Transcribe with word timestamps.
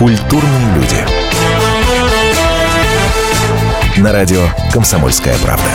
Культурные 0.00 0.74
люди. 0.76 0.96
На 3.98 4.12
радио 4.12 4.48
«Комсомольская 4.72 5.36
правда». 5.42 5.68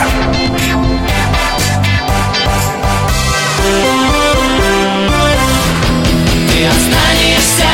Ты 6.50 6.66
останешься 6.66 7.68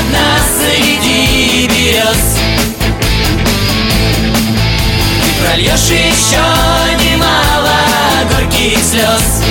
одна 0.00 0.36
среди 0.58 1.68
берез 1.68 2.38
Ты 5.22 5.44
прольешь 5.44 5.90
еще 5.90 6.44
немало 7.08 7.78
горьких 8.32 8.80
слез 8.82 9.44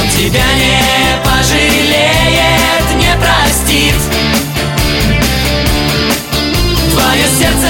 Он 0.00 0.08
тебя 0.10 0.46
не 0.54 0.97
простит 3.68 3.94
Твое 6.90 7.24
сердце 7.38 7.68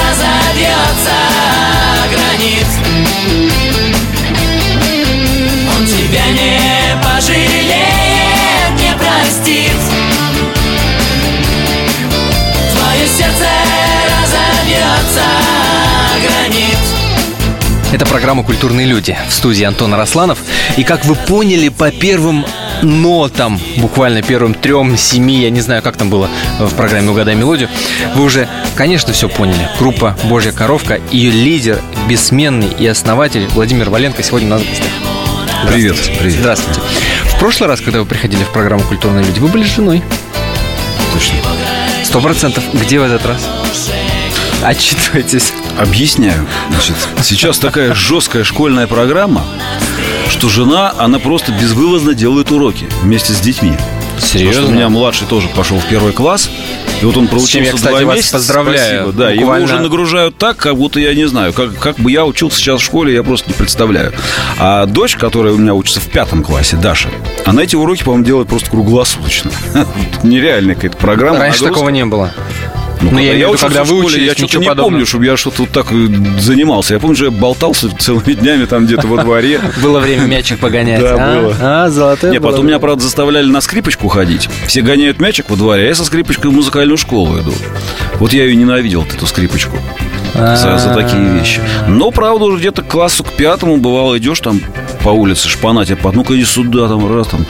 разобьется 0.00 1.14
о 1.92 2.08
гранит. 2.08 2.66
Он 5.76 5.86
тебя 5.86 6.26
не 6.30 7.02
пожалеет, 7.02 7.50
не 8.78 8.92
простит. 8.96 9.72
Это 17.92 18.06
программа 18.06 18.42
«Культурные 18.42 18.86
люди» 18.86 19.16
в 19.28 19.32
студии 19.32 19.62
Антон 19.62 19.94
Росланов. 19.94 20.40
И 20.76 20.82
как 20.82 21.04
вы 21.04 21.14
поняли 21.14 21.68
по 21.68 21.92
первым 21.92 22.44
нотам, 22.84 23.60
буквально 23.76 24.22
первым 24.22 24.54
трем, 24.54 24.96
семи, 24.96 25.40
я 25.40 25.50
не 25.50 25.60
знаю, 25.60 25.82
как 25.82 25.96
там 25.96 26.10
было 26.10 26.28
в 26.58 26.74
программе 26.74 27.10
«Угадай 27.10 27.34
мелодию», 27.34 27.68
вы 28.14 28.24
уже, 28.24 28.48
конечно, 28.74 29.12
все 29.12 29.28
поняли. 29.28 29.68
Группа 29.78 30.16
«Божья 30.24 30.52
коровка» 30.52 31.00
ее 31.10 31.30
лидер, 31.30 31.80
бессменный 32.08 32.68
и 32.78 32.86
основатель 32.86 33.46
Владимир 33.48 33.90
Валенко 33.90 34.22
сегодня 34.22 34.48
у 34.48 34.50
нас 34.50 34.62
в 34.62 34.68
гостях. 34.68 34.86
Привет, 35.68 35.96
привет. 36.18 36.40
Здравствуйте. 36.40 36.80
В 37.24 37.38
прошлый 37.38 37.68
раз, 37.68 37.80
когда 37.80 38.00
вы 38.00 38.06
приходили 38.06 38.44
в 38.44 38.50
программу 38.50 38.82
«Культурные 38.84 39.24
люди», 39.24 39.40
вы 39.40 39.48
были 39.48 39.64
с 39.64 39.74
женой. 39.74 40.02
Точно. 41.12 41.36
Сто 42.04 42.20
процентов. 42.20 42.62
Где 42.72 43.00
в 43.00 43.02
этот 43.02 43.24
раз? 43.26 43.48
Отчитывайтесь. 44.62 45.52
Объясняю. 45.78 46.46
Значит, 46.70 46.96
сейчас 47.22 47.58
такая 47.58 47.94
жесткая 47.94 48.44
школьная 48.44 48.86
программа, 48.86 49.44
что 50.30 50.48
жена, 50.48 50.94
она 50.98 51.18
просто 51.18 51.52
безвылазно 51.52 52.14
делает 52.14 52.50
уроки 52.50 52.86
вместе 53.02 53.32
с 53.32 53.40
детьми. 53.40 53.72
Потому 54.32 54.52
что 54.52 54.66
у 54.66 54.70
меня 54.70 54.88
младший 54.88 55.26
тоже 55.26 55.48
пошел 55.48 55.78
в 55.78 55.86
первый 55.86 56.12
класс. 56.12 56.50
И 57.02 57.04
вот 57.04 57.16
он 57.16 57.26
проучился 57.26 57.52
чем 57.52 57.64
я, 57.64 57.72
кстати, 57.72 57.92
два 57.92 58.06
вас 58.06 58.16
месяца. 58.16 58.36
поздравляю. 58.36 59.02
Спасибо, 59.02 59.12
да, 59.12 59.30
его 59.30 59.52
уже 59.52 59.80
нагружают 59.80 60.38
так, 60.38 60.56
как 60.56 60.76
будто 60.76 61.00
я 61.00 61.12
не 61.14 61.26
знаю, 61.26 61.52
как, 61.52 61.76
как 61.78 61.96
бы 61.96 62.10
я 62.10 62.24
учился 62.24 62.58
сейчас 62.58 62.80
в 62.80 62.84
школе, 62.84 63.12
я 63.12 63.22
просто 63.22 63.48
не 63.48 63.54
представляю. 63.54 64.12
А 64.58 64.86
дочь, 64.86 65.16
которая 65.16 65.52
у 65.52 65.56
меня 65.56 65.74
учится 65.74 66.00
в 66.00 66.06
пятом 66.06 66.42
классе, 66.42 66.76
Даша, 66.76 67.08
она 67.44 67.62
эти 67.62 67.74
уроки, 67.76 68.04
по-моему, 68.04 68.24
делает 68.24 68.48
просто 68.48 68.70
круглосуточно. 68.70 69.50
Нереальная 70.22 70.76
какая-то 70.76 70.96
программа. 70.96 71.38
Раньше 71.40 71.64
нагрузка. 71.64 71.74
такого 71.74 71.88
не 71.90 72.04
было. 72.04 72.32
Ну, 73.04 73.10
Ну, 73.10 73.16
когда 73.16 73.22
я 73.22 73.32
в 73.32 73.36
виду, 73.36 73.48
учился 73.50 73.66
когда 73.66 73.84
в 73.84 73.86
школе, 73.86 74.06
учились, 74.06 74.26
я 74.26 74.34
что-то 74.34 74.58
не 74.58 74.66
подобного. 74.66 74.90
помню, 74.90 75.06
чтобы 75.06 75.24
я 75.26 75.36
что-то 75.36 75.62
вот 75.62 75.70
так 75.70 75.86
э, 75.92 76.40
занимался. 76.40 76.94
Я 76.94 77.00
помню, 77.00 77.16
что 77.16 77.24
я 77.26 77.30
болтался 77.30 77.88
целыми 77.98 78.32
днями 78.32 78.64
там 78.64 78.86
где-то 78.86 79.06
во 79.06 79.22
дворе. 79.22 79.60
Было 79.82 80.00
время 80.00 80.24
мячик 80.24 80.58
погонять. 80.58 81.00
Да, 81.00 81.14
а? 81.14 81.40
было. 81.40 81.56
А, 81.60 81.90
золотое 81.90 82.32
Не, 82.32 82.40
было 82.40 82.50
потом 82.50 82.66
меня, 82.66 82.78
правда, 82.78 83.02
заставляли 83.02 83.46
на 83.46 83.60
скрипочку 83.60 84.08
ходить. 84.08 84.48
Все 84.66 84.82
гоняют 84.82 85.20
мячик 85.20 85.50
во 85.50 85.56
дворе, 85.56 85.84
а 85.84 85.86
я 85.88 85.94
со 85.94 86.04
скрипочкой 86.04 86.50
в 86.50 86.54
музыкальную 86.54 86.96
школу 86.96 87.38
иду. 87.38 87.52
Вот 88.18 88.32
я 88.32 88.44
ее 88.44 88.56
ненавидел, 88.56 89.02
эту 89.02 89.26
скрипочку. 89.26 89.76
За, 90.34 90.78
за 90.78 90.92
такие 90.94 91.22
вещи. 91.22 91.60
Но, 91.86 92.10
правда, 92.10 92.46
уже 92.46 92.58
где-то 92.58 92.82
к 92.82 92.88
классу 92.88 93.22
к 93.22 93.32
пятому, 93.32 93.76
бывало, 93.76 94.18
идешь 94.18 94.40
там 94.40 94.60
по 95.04 95.10
улице, 95.10 95.48
шпана 95.48 95.84
тебя 95.84 95.96
под, 95.96 96.16
ну-ка 96.16 96.34
иди 96.34 96.44
сюда, 96.44 96.88
там, 96.88 97.14
раз, 97.14 97.28
там. 97.28 97.46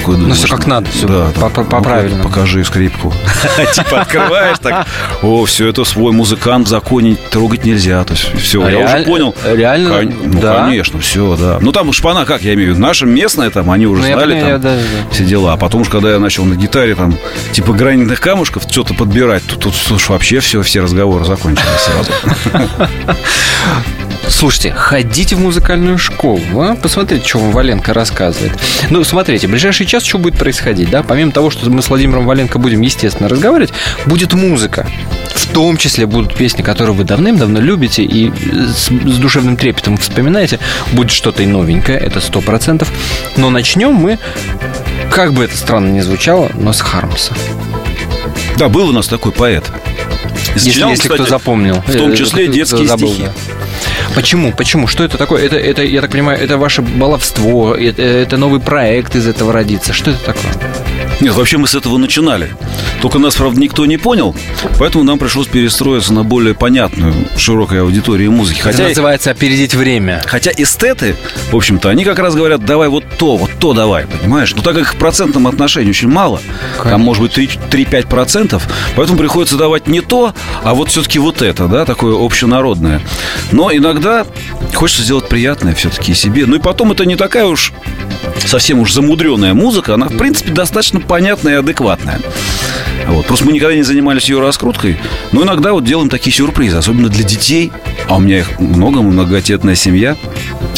Такой, 0.00 0.16
думаешь, 0.16 0.36
всё 0.38 0.48
как 0.48 0.66
надо, 0.66 0.90
всё 0.90 1.06
да, 1.06 1.26
по- 1.34 1.48
по- 1.48 1.60
ну-ка, 1.60 1.64
по-правильному. 1.64 2.24
Покажи 2.24 2.64
скрипку. 2.64 3.12
Типа 3.74 4.00
открываешь 4.02 4.58
так, 4.58 4.86
о, 5.22 5.44
все 5.44 5.68
это 5.68 5.84
свой 5.84 6.12
музыкант, 6.12 6.66
в 6.66 6.70
законе 6.70 7.16
трогать 7.30 7.64
нельзя. 7.64 8.02
То 8.04 8.14
есть 8.14 8.30
все, 8.40 8.62
А 8.64 8.70
я 8.70 8.84
уже 8.84 9.04
понял. 9.04 9.34
реально? 9.44 10.02
Ну, 10.24 10.40
конечно, 10.40 10.98
все, 11.00 11.36
да. 11.36 11.58
Ну, 11.60 11.72
там 11.72 11.92
шпана, 11.92 12.24
как 12.24 12.42
я 12.42 12.54
имею 12.54 12.70
в 12.70 12.72
виду, 12.76 12.80
наша 12.86 13.06
местная, 13.06 13.50
там, 13.50 13.70
они 13.70 13.86
уже 13.86 14.02
Ну, 14.02 14.08
знали, 14.08 14.58
там, 14.60 14.78
все 15.10 15.24
дела. 15.24 15.52
А 15.52 15.56
потом 15.56 15.82
уж, 15.82 15.88
когда 15.88 16.12
я 16.12 16.18
начал 16.18 16.44
на 16.44 16.54
гитаре, 16.54 16.94
там, 16.94 17.14
типа 17.52 17.72
гранитных 17.72 18.20
камушков 18.20 18.64
что-то 18.68 18.94
подбирать, 18.94 19.42
тут, 19.44 19.66
вообще 20.08 20.40
все, 20.40 20.62
все 20.62 20.80
разговоры 20.80 21.24
закончились 21.24 21.66
сразу. 21.84 22.10
Слушайте, 24.30 24.72
ходите 24.72 25.36
в 25.36 25.40
музыкальную 25.40 25.98
школу, 25.98 26.40
а? 26.54 26.74
посмотрите, 26.74 27.26
что 27.26 27.38
вам 27.40 27.50
Валенко 27.50 27.92
рассказывает. 27.92 28.52
Ну, 28.88 29.04
смотрите, 29.04 29.46
в 29.46 29.50
ближайший 29.50 29.84
час 29.86 30.02
что 30.04 30.16
будет 30.18 30.36
происходить, 30.38 30.88
да? 30.88 31.02
Помимо 31.02 31.30
того, 31.30 31.50
что 31.50 31.68
мы 31.68 31.82
с 31.82 31.88
Владимиром 31.90 32.24
Валенко 32.26 32.58
будем, 32.58 32.80
естественно, 32.80 33.28
разговаривать, 33.28 33.72
будет 34.06 34.32
музыка. 34.32 34.86
В 35.34 35.46
том 35.52 35.76
числе 35.76 36.06
будут 36.06 36.34
песни, 36.34 36.62
которые 36.62 36.94
вы 36.94 37.04
давным-давно 37.04 37.60
любите 37.60 38.02
и 38.02 38.30
с, 38.30 38.86
с 38.86 39.16
душевным 39.18 39.56
трепетом 39.56 39.98
вспоминаете. 39.98 40.58
Будет 40.92 41.10
что-то 41.10 41.42
и 41.42 41.46
новенькое, 41.46 41.98
это 41.98 42.20
сто 42.20 42.40
процентов. 42.40 42.90
Но 43.36 43.50
начнем 43.50 43.92
мы, 43.92 44.18
как 45.10 45.34
бы 45.34 45.44
это 45.44 45.56
странно 45.56 45.90
ни 45.90 46.00
звучало, 46.00 46.50
но 46.54 46.72
с 46.72 46.80
Хармса. 46.80 47.34
Да, 48.56 48.68
был 48.68 48.88
у 48.88 48.92
нас 48.92 49.06
такой 49.08 49.32
поэт. 49.32 49.64
Если, 50.54 50.70
Сочинял, 50.70 50.90
если 50.90 51.04
кто 51.08 51.14
кстати, 51.14 51.28
запомнил. 51.30 51.82
В 51.86 51.96
том 51.96 52.12
Э, 52.12 52.16
числе 52.16 52.44
кто 52.44 52.52
детские 52.54 52.86
забыл, 52.86 53.08
стихи. 53.12 53.24
да. 53.26 53.32
Почему? 54.14 54.52
Почему? 54.52 54.86
Что 54.86 55.04
это 55.04 55.18
такое? 55.18 55.44
Это, 55.44 55.56
это, 55.56 55.82
я 55.82 56.00
так 56.00 56.10
понимаю, 56.10 56.38
это 56.40 56.58
ваше 56.58 56.82
баловство, 56.82 57.74
это, 57.74 58.02
это 58.02 58.36
новый 58.36 58.60
проект 58.60 59.16
из 59.16 59.26
этого 59.26 59.52
родится. 59.52 59.92
Что 59.92 60.10
это 60.10 60.24
такое? 60.24 60.89
Нет, 61.20 61.34
вообще 61.34 61.58
мы 61.58 61.66
с 61.68 61.74
этого 61.74 61.98
начинали. 61.98 62.54
Только 63.02 63.18
нас, 63.18 63.34
правда, 63.34 63.60
никто 63.60 63.86
не 63.86 63.96
понял, 63.96 64.34
поэтому 64.78 65.04
нам 65.04 65.18
пришлось 65.18 65.46
перестроиться 65.46 66.12
на 66.12 66.24
более 66.24 66.54
понятную 66.54 67.14
широкой 67.36 67.80
аудитории 67.82 68.28
музыки. 68.28 68.60
Это 68.60 68.72
Хотя, 68.72 68.88
называется 68.88 69.30
опередить 69.30 69.74
время. 69.74 70.22
хотя 70.26 70.50
эстеты, 70.56 71.16
в 71.50 71.56
общем-то, 71.56 71.88
они 71.88 72.04
как 72.04 72.18
раз 72.18 72.34
говорят, 72.34 72.64
давай 72.64 72.88
вот 72.88 73.04
то, 73.18 73.36
вот 73.36 73.50
то 73.58 73.72
давай, 73.72 74.06
понимаешь? 74.06 74.54
Но 74.54 74.62
так 74.62 74.74
как 74.74 74.82
их 74.82 74.94
в 74.94 74.96
процентном 74.96 75.46
отношении 75.46 75.90
очень 75.90 76.08
мало, 76.08 76.40
там 76.82 77.00
может 77.02 77.22
быть 77.22 77.32
3 77.32 77.46
3-5 77.70 78.06
процентов, 78.08 78.68
поэтому 78.96 79.18
приходится 79.18 79.56
давать 79.56 79.88
не 79.88 80.00
то, 80.00 80.34
а 80.62 80.74
вот 80.74 80.88
все-таки 80.88 81.18
вот 81.18 81.42
это, 81.42 81.68
да, 81.68 81.84
такое 81.84 82.14
общенародное. 82.14 83.00
Но 83.52 83.72
иногда 83.72 84.26
хочется 84.74 85.02
сделать 85.02 85.28
приятное 85.28 85.74
все-таки 85.74 86.14
себе. 86.14 86.46
Ну 86.46 86.56
и 86.56 86.60
потом 86.60 86.92
это 86.92 87.04
не 87.04 87.16
такая 87.16 87.46
уж 87.46 87.72
совсем 88.46 88.80
уж 88.80 88.92
замудренная 88.92 89.54
музыка, 89.54 89.94
она, 89.94 90.06
в 90.06 90.16
принципе, 90.16 90.52
достаточно 90.52 91.00
понятная 91.10 91.54
и 91.54 91.56
адекватная. 91.56 92.20
Вот. 93.08 93.26
Просто 93.26 93.44
мы 93.44 93.50
никогда 93.50 93.74
не 93.74 93.82
занимались 93.82 94.28
ее 94.28 94.38
раскруткой, 94.38 94.96
но 95.32 95.42
иногда 95.42 95.72
вот 95.72 95.82
делаем 95.82 96.08
такие 96.08 96.32
сюрпризы, 96.32 96.76
особенно 96.76 97.08
для 97.08 97.24
детей, 97.24 97.72
а 98.08 98.14
у 98.14 98.20
меня 98.20 98.38
их 98.38 98.60
много, 98.60 99.02
мы 99.02 99.10
многодетная 99.10 99.74
семья. 99.74 100.16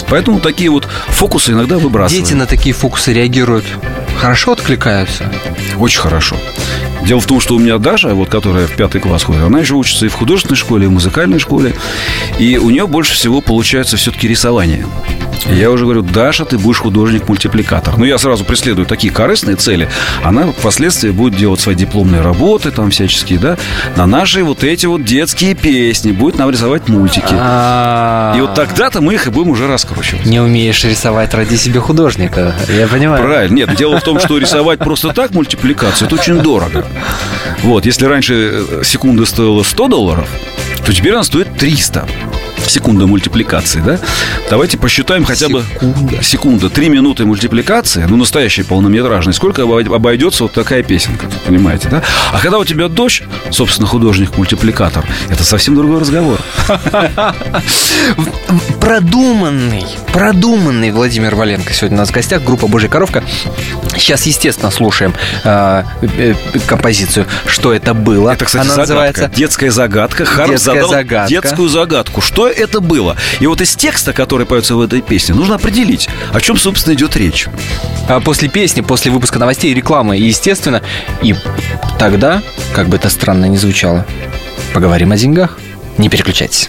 Поэтому 0.08 0.40
такие 0.40 0.70
вот 0.70 0.88
фокусы 1.08 1.52
иногда 1.52 1.76
выбрасываем. 1.76 2.24
Дети 2.24 2.32
на 2.32 2.46
такие 2.46 2.74
фокусы 2.74 3.12
реагируют 3.12 3.66
хорошо 4.16 4.52
откликаются. 4.52 5.30
Очень 5.78 6.00
хорошо. 6.00 6.36
Дело 7.04 7.20
в 7.20 7.26
том, 7.26 7.38
что 7.38 7.56
у 7.56 7.58
меня 7.58 7.76
Даша, 7.76 8.14
вот 8.14 8.30
которая 8.30 8.66
в 8.66 8.74
пятый 8.74 9.02
класс 9.02 9.24
ходит, 9.24 9.42
она 9.42 9.58
еще 9.58 9.74
учится 9.74 10.06
и 10.06 10.08
в 10.08 10.14
художественной 10.14 10.56
школе, 10.56 10.86
и 10.86 10.88
в 10.88 10.92
музыкальной 10.92 11.40
школе. 11.40 11.74
И 12.38 12.56
у 12.56 12.70
нее 12.70 12.86
больше 12.86 13.12
всего 13.12 13.42
получается 13.42 13.98
все-таки 13.98 14.28
рисование. 14.28 14.86
И 15.50 15.54
Я 15.54 15.70
уже 15.70 15.84
говорю, 15.84 16.02
Даша, 16.02 16.44
ты 16.44 16.58
будешь 16.58 16.78
художник-мультипликатор. 16.78 17.96
Но 17.96 18.04
я 18.04 18.18
сразу 18.18 18.44
преследую 18.44 18.86
такие 18.86 19.12
корыстные 19.12 19.56
цели. 19.56 19.88
Она 20.22 20.46
впоследствии 20.52 21.10
будет 21.10 21.36
делать 21.36 21.60
свои 21.60 21.74
дипломные 21.74 22.20
работы, 22.22 22.70
там 22.70 22.90
всяческие, 22.90 23.38
да, 23.38 23.56
на 23.96 24.06
наши 24.06 24.44
вот 24.44 24.64
эти 24.64 24.86
вот 24.86 25.04
детские 25.04 25.54
песни, 25.54 26.12
будет 26.12 26.38
нам 26.38 26.50
рисовать 26.50 26.88
мультики. 26.88 27.24
А, 27.32 28.34
И 28.36 28.40
вот 28.40 28.54
тогда-то 28.54 29.00
мы 29.00 29.14
их 29.14 29.26
и 29.26 29.30
будем 29.30 29.50
уже 29.50 29.66
раскручивать. 29.66 30.26
Не 30.26 30.40
умеешь 30.40 30.82
рисовать, 30.84 31.34
ради 31.34 31.56
себе 31.56 31.80
художника. 31.80 32.54
Я 32.68 32.86
понимаю. 32.86 33.22
Правильно. 33.24 33.54
Нет, 33.54 33.74
дело 33.76 33.98
в 33.98 34.02
том, 34.02 34.18
что 34.20 34.38
рисовать 34.38 34.78
просто 34.78 35.12
так 35.12 35.32
мультипликацию, 35.32 36.06
это 36.06 36.14
очень 36.16 36.40
дорого. 36.40 36.86
Вот, 37.62 37.86
если 37.86 38.06
раньше 38.06 38.34
э, 38.80 38.82
секунда 38.84 39.24
стоила 39.26 39.62
100 39.62 39.88
долларов, 39.88 40.28
то 40.84 40.92
теперь 40.92 41.12
она 41.12 41.22
стоит 41.24 41.56
300 41.56 42.06
секунда 42.66 43.06
мультипликации, 43.06 43.80
да? 43.80 43.98
Давайте 44.48 44.78
посчитаем 44.78 45.24
хотя 45.24 45.48
бы 45.48 45.64
секунда, 46.22 46.70
3 46.70 46.88
минуты 46.88 47.24
мультипликации, 47.26 48.04
ну, 48.08 48.16
настоящий 48.16 48.62
полнометражный, 48.62 49.34
сколько 49.34 49.62
обой- 49.62 49.94
обойдется 49.94 50.44
вот 50.44 50.52
такая 50.52 50.82
песенка, 50.82 51.26
понимаете, 51.46 51.88
да? 51.88 52.02
А 52.32 52.38
когда 52.40 52.58
у 52.58 52.64
тебя 52.64 52.88
дочь, 52.88 53.24
собственно, 53.50 53.88
художник-мультипликатор, 53.88 55.04
это 55.28 55.44
совсем 55.44 55.74
другой 55.74 56.00
разговор. 56.00 56.38
продуманный, 58.80 59.84
продуманный 60.12 60.90
Владимир 60.90 61.34
Валенко 61.34 61.72
сегодня 61.72 61.96
у 61.96 62.00
нас 62.00 62.10
в 62.10 62.12
гостях, 62.12 62.42
группа 62.42 62.66
«Божья 62.66 62.88
коровка». 62.88 63.22
Сейчас, 63.96 64.24
естественно, 64.26 64.70
слушаем 64.70 65.14
э, 65.44 65.82
э, 66.02 66.34
композицию 66.66 67.26
«Что 67.46 67.72
это 67.72 67.94
было?». 67.94 68.30
Это, 68.30 68.44
кстати, 68.44 68.66
Она 68.66 68.76
называется 68.76 69.30
Детская 69.34 69.70
загадка. 69.70 70.24
Детская 70.46 70.71
задал 70.74 70.90
загадка. 70.90 71.28
детскую 71.28 71.68
загадку. 71.68 72.20
Что 72.20 72.48
это 72.48 72.80
было? 72.80 73.16
И 73.40 73.46
вот 73.46 73.60
из 73.60 73.74
текста, 73.76 74.12
который 74.12 74.46
поется 74.46 74.74
в 74.74 74.80
этой 74.80 75.00
песне, 75.02 75.34
нужно 75.34 75.56
определить, 75.56 76.08
о 76.32 76.40
чем, 76.40 76.56
собственно, 76.56 76.94
идет 76.94 77.16
речь. 77.16 77.48
А 78.08 78.20
После 78.20 78.48
песни, 78.48 78.80
после 78.80 79.10
выпуска 79.10 79.38
новостей 79.38 79.72
и 79.72 79.74
рекламы, 79.74 80.18
и, 80.18 80.22
естественно, 80.24 80.82
и 81.22 81.34
тогда, 81.98 82.42
как 82.74 82.88
бы 82.88 82.96
это 82.96 83.08
странно 83.08 83.46
ни 83.46 83.56
звучало, 83.56 84.06
поговорим 84.72 85.12
о 85.12 85.16
деньгах. 85.16 85.58
Не 85.98 86.08
переключайтесь. 86.08 86.68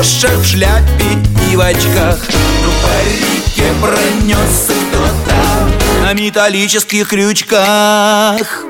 Болота 0.00 0.38
В 0.38 0.46
шляпе 0.46 1.18
и 1.50 1.56
в 1.56 1.60
очках. 1.60 2.18
Вдруг 2.18 2.74
по 2.82 2.90
реке 3.06 3.70
пронесся 3.80 4.72
кто-то 4.90 6.02
На 6.02 6.12
металлических 6.14 7.08
крючках. 7.08 8.64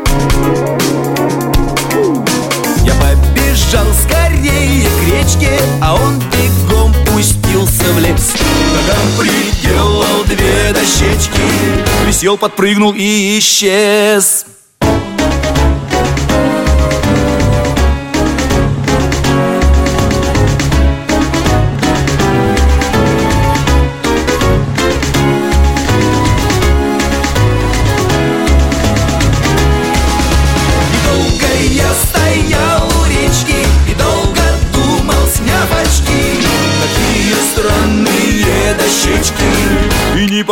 Я 2.83 2.95
побежал 2.95 3.87
скорее 4.03 4.89
к 4.89 5.09
речке 5.09 5.61
А 5.81 5.95
он 5.95 6.19
бегом 6.33 6.93
пустился 7.07 7.85
в 7.93 7.99
лес. 8.01 8.33
Он 8.89 9.25
приделал 9.25 10.25
две 10.25 10.73
дощечки 10.73 11.41
Присел, 12.05 12.37
подпрыгнул 12.37 12.93
и 12.93 13.39
исчез 13.39 14.47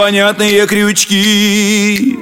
непонятные 0.09 0.67
крючки 0.67 2.19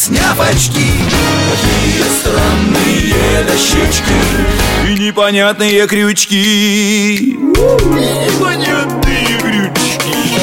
сняв 0.00 0.40
очки 0.40 0.92
Какие 1.50 2.02
странные 2.20 3.44
дощечки 3.44 4.14
И 4.88 4.98
непонятные 4.98 5.86
крючки 5.86 7.16
И 7.16 7.36
непонятные 7.36 9.38
крючки 9.38 10.40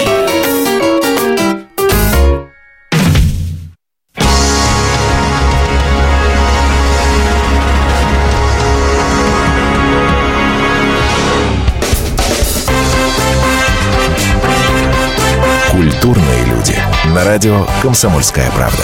Культурные 15.71 16.45
люди. 16.45 16.75
На 17.13 17.23
радио 17.23 17.65
«Комсомольская 17.81 18.51
правда». 18.51 18.83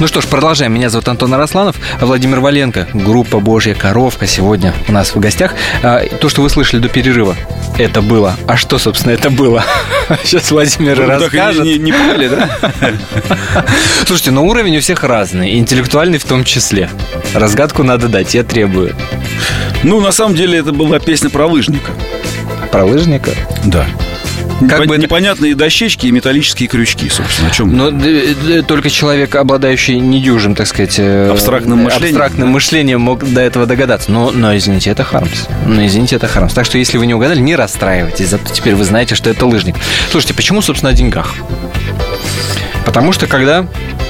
Ну 0.00 0.06
что 0.06 0.22
ж, 0.22 0.26
продолжаем. 0.26 0.72
Меня 0.72 0.88
зовут 0.88 1.06
Антон 1.08 1.34
Арасланов, 1.34 1.76
Владимир 2.00 2.40
Валенко, 2.40 2.88
группа 2.94 3.38
«Божья 3.38 3.74
коровка» 3.74 4.26
сегодня 4.26 4.72
у 4.88 4.92
нас 4.92 5.14
в 5.14 5.20
гостях. 5.20 5.52
А, 5.82 6.00
То, 6.20 6.30
что 6.30 6.40
вы 6.40 6.48
слышали 6.48 6.80
до 6.80 6.88
перерыва, 6.88 7.36
это 7.76 8.00
было. 8.00 8.34
А 8.46 8.56
что, 8.56 8.78
собственно, 8.78 9.12
это 9.12 9.28
было? 9.28 9.62
Сейчас 10.24 10.50
Владимир 10.50 10.98
Ну, 11.00 11.06
расскажет. 11.06 11.64
не, 11.64 11.78
не 11.78 11.92
поняли, 11.92 12.28
да? 12.28 12.50
Слушайте, 14.06 14.30
но 14.30 14.44
уровень 14.46 14.78
у 14.78 14.80
всех 14.80 15.04
разный, 15.04 15.58
интеллектуальный 15.58 16.16
в 16.18 16.24
том 16.24 16.44
числе. 16.44 16.88
Разгадку 17.34 17.82
надо 17.82 18.08
дать, 18.08 18.32
я 18.32 18.42
требую. 18.42 18.96
Ну, 19.82 20.00
на 20.00 20.12
самом 20.12 20.34
деле, 20.34 20.58
это 20.58 20.72
была 20.72 20.98
песня 20.98 21.28
про 21.28 21.46
лыжника. 21.46 21.92
Про 22.72 22.84
лыжника? 22.86 23.32
Да. 23.66 23.86
Как 24.68 24.86
бы 24.86 24.98
непонятные 24.98 25.54
дощечки 25.54 26.06
и 26.06 26.10
металлические 26.10 26.68
крючки, 26.68 27.08
собственно. 27.08 27.48
О 27.48 27.50
чем? 27.50 27.76
Но 27.76 27.90
д- 27.90 28.62
только 28.62 28.90
человек, 28.90 29.34
обладающий 29.34 29.98
недюжим, 29.98 30.54
так 30.54 30.66
сказать, 30.66 30.96
э, 30.98 31.30
Абстрактным 31.30 31.78
мышлением, 31.78 32.08
абстрактным 32.16 32.48
да. 32.48 32.52
мышлением, 32.52 33.00
мог 33.00 33.24
до 33.24 33.40
этого 33.40 33.66
догадаться. 33.66 34.10
Но, 34.12 34.30
но 34.30 34.56
извините, 34.56 34.90
это 34.90 35.02
Хармс. 35.04 35.46
Но 35.66 35.84
извините, 35.86 36.16
это 36.16 36.26
Хармс. 36.26 36.52
Так 36.52 36.66
что, 36.66 36.78
если 36.78 36.98
вы 36.98 37.06
не 37.06 37.14
угадали, 37.14 37.40
не 37.40 37.56
расстраивайтесь. 37.56 38.28
Зато 38.28 38.52
теперь 38.52 38.74
вы 38.74 38.84
знаете, 38.84 39.14
что 39.14 39.30
это 39.30 39.46
лыжник. 39.46 39.76
Слушайте, 40.10 40.34
почему, 40.34 40.60
собственно, 40.62 40.90
о 40.90 40.94
деньгах? 40.94 41.34
Потому 42.84 43.12
что 43.12 43.26
когда 43.26 43.60
э, 43.60 44.09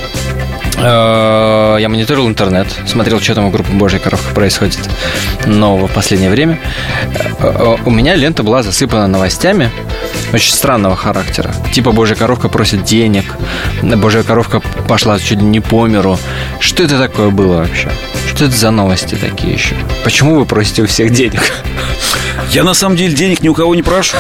я 0.83 1.89
мониторил 1.89 2.27
интернет, 2.27 2.67
смотрел, 2.87 3.21
что 3.21 3.35
там 3.35 3.47
у 3.47 3.51
группы 3.51 3.73
Божья 3.73 3.99
коровка 3.99 4.35
происходит 4.35 4.79
нового 5.47 5.89
в 5.89 5.93
последнее 5.93 6.31
время. 6.31 6.59
э, 7.15 7.33
э, 7.39 7.77
У 7.85 7.91
меня 7.91 8.15
лента 8.15 8.43
была 8.43 8.63
засыпана 8.63 9.07
новостями 9.07 9.71
очень 10.33 10.53
странного 10.53 10.97
характера. 10.97 11.53
Типа 11.73 11.93
Божья 11.93 12.15
коровка 12.15 12.49
просит 12.49 12.85
денег, 12.85 13.25
Божья 13.83 14.23
коровка 14.23 14.61
пошла 14.89 15.19
чуть 15.19 15.39
ли 15.39 15.45
не 15.45 15.61
по 15.61 15.87
миру. 15.87 16.19
Что 16.61 16.83
это 16.83 16.99
такое 16.99 17.31
было 17.31 17.59
вообще? 17.59 17.91
Что 18.29 18.47
это 18.47 18.55
за 18.55 18.71
новости 18.71 19.17
такие 19.17 19.53
еще? 19.53 19.75
Почему 20.05 20.37
вы 20.37 20.47
просите 20.47 20.83
у 20.83 20.87
всех 20.87 21.13
денег? 21.13 21.43
Я 22.51 22.65
на 22.65 22.75
самом 22.75 22.97
деле 22.97 23.15
денег 23.15 23.43
ни 23.43 23.49
у 23.49 23.55
кого 23.55 23.77
не 23.77 23.83
прошу. 23.83 24.17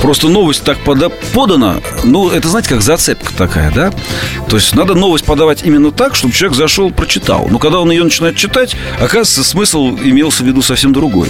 Просто 0.00 0.28
новость 0.28 0.62
так 0.62 0.78
пода- 0.84 1.10
подана. 1.32 1.76
Ну, 2.04 2.30
это, 2.30 2.48
знаете, 2.48 2.68
как 2.68 2.82
зацепка 2.82 3.32
такая, 3.36 3.72
да? 3.72 3.92
То 4.48 4.56
есть 4.56 4.74
надо 4.76 4.94
новость 4.94 5.24
подавать 5.24 5.64
именно 5.64 5.90
так, 5.90 6.14
чтобы 6.14 6.32
человек 6.32 6.56
зашел, 6.56 6.92
прочитал. 6.92 7.48
Но 7.50 7.58
когда 7.58 7.80
он 7.80 7.90
ее 7.90 8.04
начинает 8.04 8.36
читать, 8.36 8.76
оказывается, 8.96 9.42
смысл 9.42 9.98
имелся 10.02 10.44
в 10.44 10.46
виду 10.46 10.62
совсем 10.62 10.92
другой. 10.92 11.28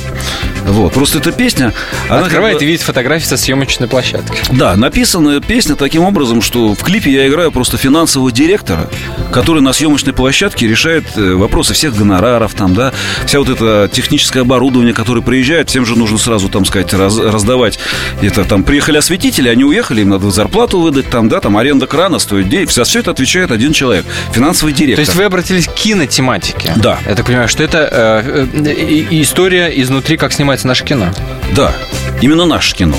Вот. 0.66 0.92
Просто 0.92 1.18
эта 1.18 1.32
песня... 1.32 1.73
Она 2.11 2.26
Открывает 2.26 2.56
как 2.56 2.62
и 2.62 2.66
видит 2.66 2.82
фотографии 2.82 3.25
со 3.25 3.38
съемочной 3.38 3.88
площадки. 3.88 4.38
Да, 4.52 4.76
написана 4.76 5.40
песня 5.40 5.76
таким 5.76 6.02
образом, 6.02 6.42
что 6.42 6.75
в 6.75 6.82
клипе 6.82 7.11
я 7.11 7.26
играю 7.26 7.50
просто 7.50 7.78
финансового 7.78 8.30
директора, 8.30 8.90
который 9.32 9.62
на 9.62 9.73
съемочной 9.73 10.12
площадке 10.12 10.68
решает 10.68 11.04
э, 11.16 11.35
вопросы 11.35 11.73
всех 11.73 11.97
гонораров, 11.97 12.52
там, 12.52 12.75
да, 12.75 12.92
вся 13.26 13.38
вот 13.38 13.49
это 13.49 13.88
техническое 13.90 14.40
оборудование, 14.40 14.92
которое 14.92 15.23
приезжает, 15.23 15.70
всем 15.70 15.87
же 15.87 15.99
нужно 15.99 16.17
сразу, 16.18 16.48
там, 16.48 16.64
сказать, 16.64 16.92
раз- 16.94 17.18
раздавать. 17.18 17.78
Это 18.20 18.44
там 18.44 18.64
приехали 18.64 18.98
осветители, 18.98 19.48
они 19.48 19.64
уехали, 19.64 20.02
им 20.02 20.10
надо 20.10 20.30
зарплату 20.30 20.80
выдать, 20.80 21.08
там, 21.10 21.28
да, 21.28 21.40
там 21.40 21.56
аренда 21.56 21.87
крана 21.87 22.18
стоит 22.18 22.48
денег. 22.48 22.70
За 22.70 22.84
все 22.84 23.00
это 23.00 23.10
отвечает 23.10 23.50
один 23.50 23.72
человек, 23.72 24.04
финансовый 24.32 24.72
То 24.72 24.78
директор. 24.78 25.04
есть 25.04 25.14
вы 25.14 25.25
обратились 25.25 25.66
к 25.66 25.72
кинотематике? 25.75 26.72
Да. 26.76 26.98
Я 27.08 27.14
так 27.14 27.26
понимаю, 27.26 27.48
что 27.48 27.62
это 27.62 27.88
э, 27.90 28.46
э, 28.52 29.06
история 29.10 29.68
изнутри, 29.80 30.16
как 30.16 30.32
снимается 30.32 30.66
наше 30.66 30.84
кино. 30.84 31.06
Да, 31.54 31.72
именно 32.20 32.44
наше 32.46 32.75
кино. 32.75 32.96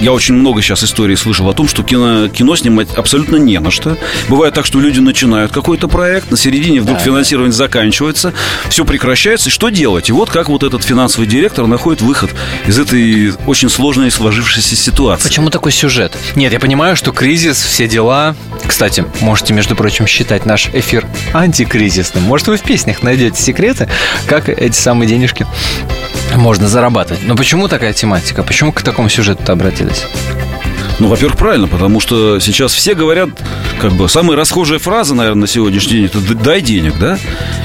Я 0.00 0.12
очень 0.12 0.34
много 0.34 0.62
сейчас 0.62 0.82
историй 0.82 1.14
слышал 1.14 1.46
о 1.50 1.52
том, 1.52 1.68
что 1.68 1.82
кино, 1.82 2.28
кино 2.28 2.56
снимать 2.56 2.88
абсолютно 2.94 3.36
не 3.36 3.60
на 3.60 3.70
что. 3.70 3.98
Бывает 4.28 4.54
так, 4.54 4.64
что 4.64 4.80
люди 4.80 4.98
начинают 4.98 5.52
какой-то 5.52 5.88
проект, 5.88 6.30
на 6.30 6.38
середине 6.38 6.80
вдруг 6.80 7.00
финансирование 7.00 7.52
заканчивается, 7.52 8.32
все 8.70 8.86
прекращается, 8.86 9.50
и 9.50 9.52
что 9.52 9.68
делать? 9.68 10.08
И 10.08 10.12
вот 10.12 10.30
как 10.30 10.48
вот 10.48 10.62
этот 10.62 10.82
финансовый 10.84 11.26
директор 11.26 11.66
находит 11.66 12.00
выход 12.00 12.30
из 12.66 12.78
этой 12.78 13.34
очень 13.46 13.68
сложной 13.68 14.10
сложившейся 14.10 14.74
ситуации. 14.74 15.28
Почему 15.28 15.50
такой 15.50 15.70
сюжет? 15.70 16.16
Нет, 16.34 16.54
я 16.54 16.60
понимаю, 16.60 16.96
что 16.96 17.12
кризис, 17.12 17.62
все 17.62 17.86
дела. 17.86 18.34
Кстати, 18.64 19.04
можете, 19.20 19.52
между 19.52 19.76
прочим, 19.76 20.06
считать 20.06 20.46
наш 20.46 20.68
эфир 20.72 21.06
антикризисным. 21.34 22.24
Может, 22.24 22.48
вы 22.48 22.56
в 22.56 22.62
песнях 22.62 23.02
найдете 23.02 23.40
секреты, 23.40 23.86
как 24.26 24.48
эти 24.48 24.76
самые 24.76 25.08
денежки 25.08 25.46
можно 26.36 26.68
зарабатывать. 26.68 27.22
Но 27.24 27.36
почему 27.36 27.68
такая 27.68 27.92
тематика? 27.92 28.42
Почему 28.42 28.72
к 28.72 28.82
такому 28.82 29.08
сюжету 29.08 29.52
обратились? 29.52 30.04
Ну, 30.98 31.08
во-первых, 31.08 31.38
правильно, 31.38 31.66
потому 31.66 31.98
что 31.98 32.40
сейчас 32.40 32.74
все 32.74 32.94
говорят, 32.94 33.30
как 33.80 33.92
бы, 33.92 34.06
самая 34.08 34.36
расхожая 34.36 34.78
фраза, 34.78 35.14
наверное, 35.14 35.42
на 35.42 35.46
сегодняшний 35.46 35.92
день, 35.92 36.04
это 36.04 36.20
«дай 36.34 36.60
денег», 36.60 36.98
да? 36.98 37.18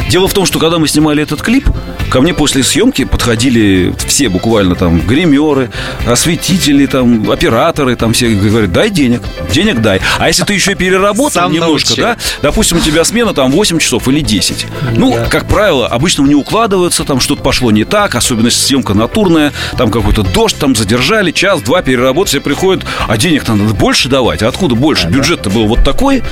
Дело 0.10 0.30
в 0.30 0.34
том, 0.34 0.46
что 0.46 0.58
когда 0.58 0.80
мы 0.80 0.88
снимали 0.88 1.22
этот 1.22 1.42
клип, 1.42 1.68
ко 2.10 2.22
мне 2.22 2.34
после 2.34 2.64
съемки 2.64 3.04
подходили 3.06 3.94
все 4.08 4.30
буквально 4.30 4.76
там 4.76 5.02
гримеры, 5.02 5.70
осветители, 6.06 6.86
там, 6.86 7.30
операторы, 7.30 7.96
там 7.96 8.14
все 8.14 8.30
говорят, 8.30 8.72
дай 8.72 8.90
денег, 8.90 9.22
денег 9.52 9.82
дай. 9.82 10.00
А 10.20 10.28
если 10.28 10.44
ты 10.44 10.54
еще 10.54 10.74
и 10.74 10.76
переработал 10.76 11.32
Сам 11.32 11.52
немножко, 11.52 11.90
научил. 11.90 12.04
да, 12.04 12.18
допустим, 12.42 12.78
у 12.78 12.82
тебя 12.82 13.04
смена 13.04 13.34
там 13.34 13.52
8 13.52 13.80
часов 13.80 14.08
или 14.08 14.22
10. 14.22 14.66
Ну, 14.96 15.18
как 15.30 15.48
правило, 15.48 15.88
обычно 15.88 16.24
не 16.24 16.36
укладываются, 16.36 17.04
там 17.04 17.20
что-то 17.20 17.42
пошло 17.42 17.72
не 17.72 17.84
так, 17.84 18.16
особенно 18.16 18.46
если 18.48 18.62
съемка 18.62 18.94
натурная, 18.94 19.52
там 19.78 19.92
какой-то 19.92 20.24
дождь, 20.24 20.58
там 20.58 20.76
задержали, 20.76 21.32
час-два 21.32 21.82
переработать, 21.82 22.30
все 22.30 22.42
приходят, 22.42 22.86
а 23.08 23.18
денег 23.18 23.48
надо 23.48 23.64
больше 23.74 24.10
давать. 24.10 24.44
А 24.44 24.48
откуда 24.48 24.76
больше? 24.76 25.08
Бюджет-то 25.08 25.50
был 25.50 25.68
вот 25.68 25.84
такой, 25.84 26.24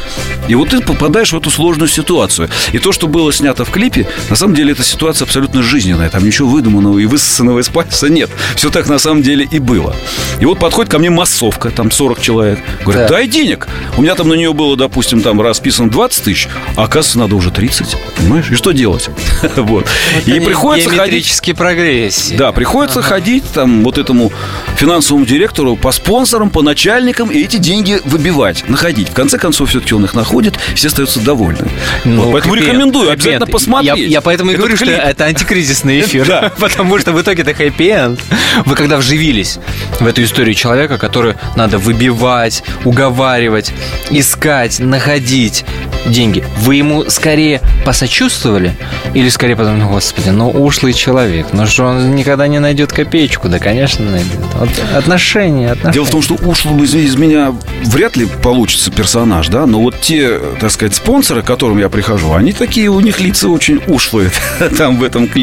и 0.47 0.55
вот 0.55 0.69
ты 0.69 0.81
попадаешь 0.81 1.31
в 1.33 1.37
эту 1.37 1.49
сложную 1.49 1.89
ситуацию. 1.89 2.49
И 2.71 2.79
то, 2.79 2.91
что 2.91 3.07
было 3.07 3.31
снято 3.33 3.65
в 3.65 3.71
клипе, 3.71 4.07
на 4.29 4.35
самом 4.35 4.55
деле 4.55 4.73
эта 4.73 4.83
ситуация 4.83 5.25
абсолютно 5.25 5.62
жизненная. 5.63 6.09
Там 6.09 6.23
ничего 6.25 6.47
выдуманного 6.49 6.99
и 6.99 7.05
высосанного 7.05 7.59
из 7.59 7.69
пальца 7.69 8.09
нет. 8.09 8.29
Все 8.55 8.69
так 8.69 8.87
на 8.87 8.97
самом 8.99 9.21
деле 9.23 9.47
и 9.49 9.59
было. 9.59 9.95
И 10.39 10.45
вот 10.45 10.59
подходит 10.59 10.91
ко 10.91 10.99
мне 10.99 11.09
массовка, 11.09 11.69
там 11.71 11.91
40 11.91 12.21
человек. 12.21 12.59
Говорят, 12.83 13.03
Так. 13.07 13.11
дай 13.11 13.27
денег. 13.27 13.67
У 13.97 14.01
меня 14.01 14.15
там 14.15 14.27
на 14.29 14.33
нее 14.33 14.53
было, 14.53 14.75
допустим, 14.75 15.21
там 15.21 15.41
расписано 15.41 15.89
20 15.89 16.23
тысяч, 16.23 16.47
а 16.75 16.83
оказывается, 16.83 17.19
надо 17.19 17.35
уже 17.35 17.51
30. 17.51 17.95
Понимаешь? 18.17 18.49
И 18.51 18.55
что 18.55 18.71
делать? 18.71 19.09
Вот. 19.55 19.87
И 20.25 20.39
приходится 20.39 20.89
ходить... 20.89 21.41
Прогрессии. 21.55 22.35
Да, 22.35 22.51
приходится 22.51 23.01
ходить 23.01 23.43
там 23.53 23.83
вот 23.83 23.97
этому 23.97 24.31
финансовому 24.77 25.25
директору 25.25 25.75
по 25.75 25.91
спонсорам, 25.91 26.49
по 26.49 26.61
начальникам 26.61 27.29
и 27.29 27.39
эти 27.43 27.57
деньги 27.57 27.99
выбивать, 28.05 28.67
находить. 28.67 29.09
В 29.09 29.13
конце 29.13 29.37
концов, 29.37 29.69
все-таки 29.69 29.93
он 29.93 30.03
их 30.05 30.13
находит, 30.13 30.55
все 30.75 30.87
остаются 30.87 31.19
довольны. 31.19 31.69
Ну, 32.05 32.23
Вот, 32.23 32.31
поэтому 32.33 32.55
рекомендую 32.55 33.09
хэппи-энд. 33.09 33.13
обязательно 33.13 33.45
посмотреть. 33.47 33.97
Я, 33.97 34.05
я 34.05 34.21
поэтому 34.21 34.51
и 34.51 34.53
Этот 34.53 34.61
говорю, 34.61 34.75
что 34.77 34.85
клип. 34.85 34.99
это 34.99 35.25
антикризисный 35.53 36.01
эфир. 36.01 36.27
Да. 36.27 36.51
Потому 36.59 36.97
что 36.99 37.11
в 37.11 37.21
итоге 37.21 37.43
это 37.43 37.53
хэппи-энд. 37.53 38.19
Вы 38.65 38.75
когда 38.75 38.97
вживились 38.97 39.59
в 39.99 40.05
эту 40.05 40.23
историю 40.23 40.55
человека, 40.55 40.97
который 40.97 41.35
надо 41.55 41.77
выбивать, 41.77 42.63
уговаривать, 42.83 43.71
искать, 44.09 44.79
находить 44.79 45.65
деньги, 46.05 46.43
вы 46.59 46.75
ему 46.75 47.09
скорее 47.09 47.61
посочувствовали 47.85 48.75
или 49.13 49.29
скорее 49.29 49.55
подумали, 49.55 49.81
ну, 49.81 49.89
господи, 49.89 50.29
ну, 50.29 50.49
ушлый 50.49 50.93
человек, 50.93 51.47
ну, 51.53 51.65
что 51.65 51.85
он 51.85 52.15
никогда 52.15 52.47
не 52.47 52.59
найдет 52.59 52.91
копеечку? 52.91 53.47
Да, 53.47 53.59
конечно, 53.59 54.05
найдет. 54.09 54.31
Вот 54.55 54.69
отношения, 54.95 55.71
отношения. 55.71 55.93
Дело 55.93 56.05
в 56.05 56.09
том, 56.09 56.21
что 56.21 56.35
ушлым 56.35 56.83
из, 56.83 56.93
из 56.95 57.15
меня 57.15 57.53
вряд 57.85 58.17
ли 58.17 58.25
получится 58.25 58.91
персонаж, 58.91 59.47
да, 59.47 59.65
но 59.65 59.79
вот 59.79 59.99
те, 60.01 60.39
так 60.59 60.71
сказать, 60.71 60.95
спонсоры, 60.95 61.41
к 61.41 61.45
которым 61.45 61.77
я 61.77 61.89
прихожу, 61.89 62.33
они 62.33 62.53
такие, 62.53 62.89
у 62.89 62.99
них 62.99 63.19
лица 63.19 63.47
очень 63.47 63.81
ушлые 63.87 64.31
там 64.77 64.97
в 64.97 65.03
этом 65.03 65.27
клипе. 65.27 65.42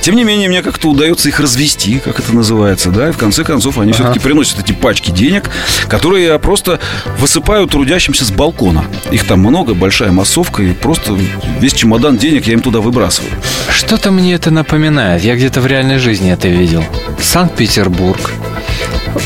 Тем 0.00 0.16
не 0.16 0.24
менее, 0.24 0.48
мне 0.48 0.62
как-то 0.62 0.88
удается 0.88 1.28
их 1.28 1.40
развести, 1.40 1.98
как 1.98 2.20
это 2.20 2.34
называется, 2.34 2.90
да, 2.90 3.08
и 3.08 3.12
в 3.12 3.18
конце 3.18 3.44
концов 3.44 3.78
они 3.78 3.92
все-таки 3.92 4.18
приносят 4.18 4.60
эти 4.60 4.72
пачки 4.72 5.10
денег, 5.10 5.50
которые 5.88 6.26
я 6.26 6.38
просто 6.38 6.80
высыпаю 7.18 7.66
трудящимся 7.66 8.24
с 8.24 8.30
балкона. 8.30 8.84
Их 9.10 9.26
там 9.26 9.40
много, 9.40 9.74
большая 9.74 10.12
массовка, 10.12 10.62
и 10.62 10.72
просто 10.72 11.16
весь 11.60 11.74
чемодан 11.74 12.16
денег 12.16 12.46
я 12.46 12.54
им 12.54 12.60
туда 12.60 12.80
выбрасываю. 12.80 13.32
Что-то 13.70 14.10
мне 14.10 14.34
это 14.34 14.50
напоминает. 14.50 15.22
Я 15.24 15.36
где-то 15.36 15.60
в 15.60 15.66
реальной 15.66 15.98
жизни 15.98 16.32
это 16.32 16.48
видел. 16.48 16.84
Санкт-Петербург. 17.20 18.32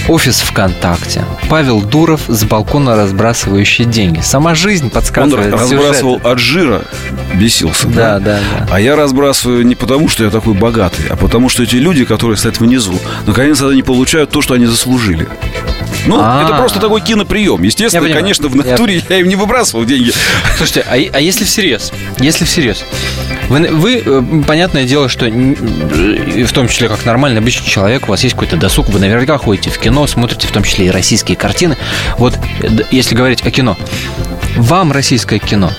Офис 0.08 0.40
ВКонтакте. 0.40 1.24
Павел 1.48 1.80
Дуров 1.80 2.22
с 2.28 2.44
балкона 2.44 2.96
разбрасывающий 2.96 3.84
деньги. 3.84 4.20
Сама 4.20 4.54
жизнь 4.54 4.84
Он 4.86 4.90
подсказывает 4.90 5.52
разбрасывал 5.52 6.20
от 6.24 6.38
жира, 6.38 6.82
бесился. 7.34 7.86
Да, 7.88 8.18
да, 8.18 8.38
да. 8.40 8.68
А 8.70 8.80
я 8.80 8.96
разбрасываю 8.96 9.64
не 9.66 9.74
потому, 9.74 10.08
что 10.08 10.24
я 10.24 10.30
такой 10.30 10.54
богатый, 10.54 11.06
а 11.10 11.16
потому, 11.16 11.48
что 11.48 11.62
эти 11.62 11.76
люди, 11.76 12.04
которые 12.04 12.36
стоят 12.36 12.60
внизу, 12.60 12.98
наконец-то 13.26 13.68
они 13.68 13.82
получают 13.82 14.30
то, 14.30 14.42
что 14.42 14.54
они 14.54 14.66
заслужили. 14.66 15.28
Ну, 16.06 16.16
А. 16.20 16.42
это 16.44 16.56
просто 16.56 16.80
такой 16.80 17.00
киноприем. 17.00 17.62
Естественно, 17.62 18.06
Я 18.06 18.14
конечно, 18.14 18.48
в 18.48 18.54
Я- 18.56 18.62
натуре 18.70 19.02
я 19.08 19.18
им 19.20 19.28
не 19.28 19.36
выбрасывал 19.36 19.84
деньги. 19.84 20.12
Слушайте, 20.56 20.86
а, 20.88 20.94
а 20.94 21.20
если 21.20 21.44
всерьез? 21.44 21.92
Если 22.18 22.44
всерьез? 22.44 22.84
Вы, 23.48 23.68
вы, 23.68 24.02
э, 24.04 24.22
понятное 24.46 24.84
дело, 24.84 25.08
что 25.08 25.26
в 25.26 26.52
том 26.52 26.68
числе 26.68 26.88
как 26.88 27.04
нормальный 27.06 27.40
обычный 27.40 27.66
человек, 27.66 28.04
у 28.06 28.10
вас 28.10 28.22
есть 28.22 28.34
какой-то 28.34 28.56
досуг, 28.56 28.88
вы 28.90 29.00
наверняка 29.00 29.38
ходите 29.38 29.70
в 29.70 29.78
кино, 29.78 30.06
смотрите 30.06 30.46
в 30.46 30.52
том 30.52 30.62
числе 30.62 30.86
и 30.86 30.90
российские 30.90 31.36
картины. 31.36 31.76
Вот 32.18 32.38
э, 32.60 32.68
если 32.90 33.14
говорить 33.14 33.42
о 33.46 33.50
кино, 33.50 33.76
вам 34.56 34.92
российское 34.92 35.38
кино 35.38 35.70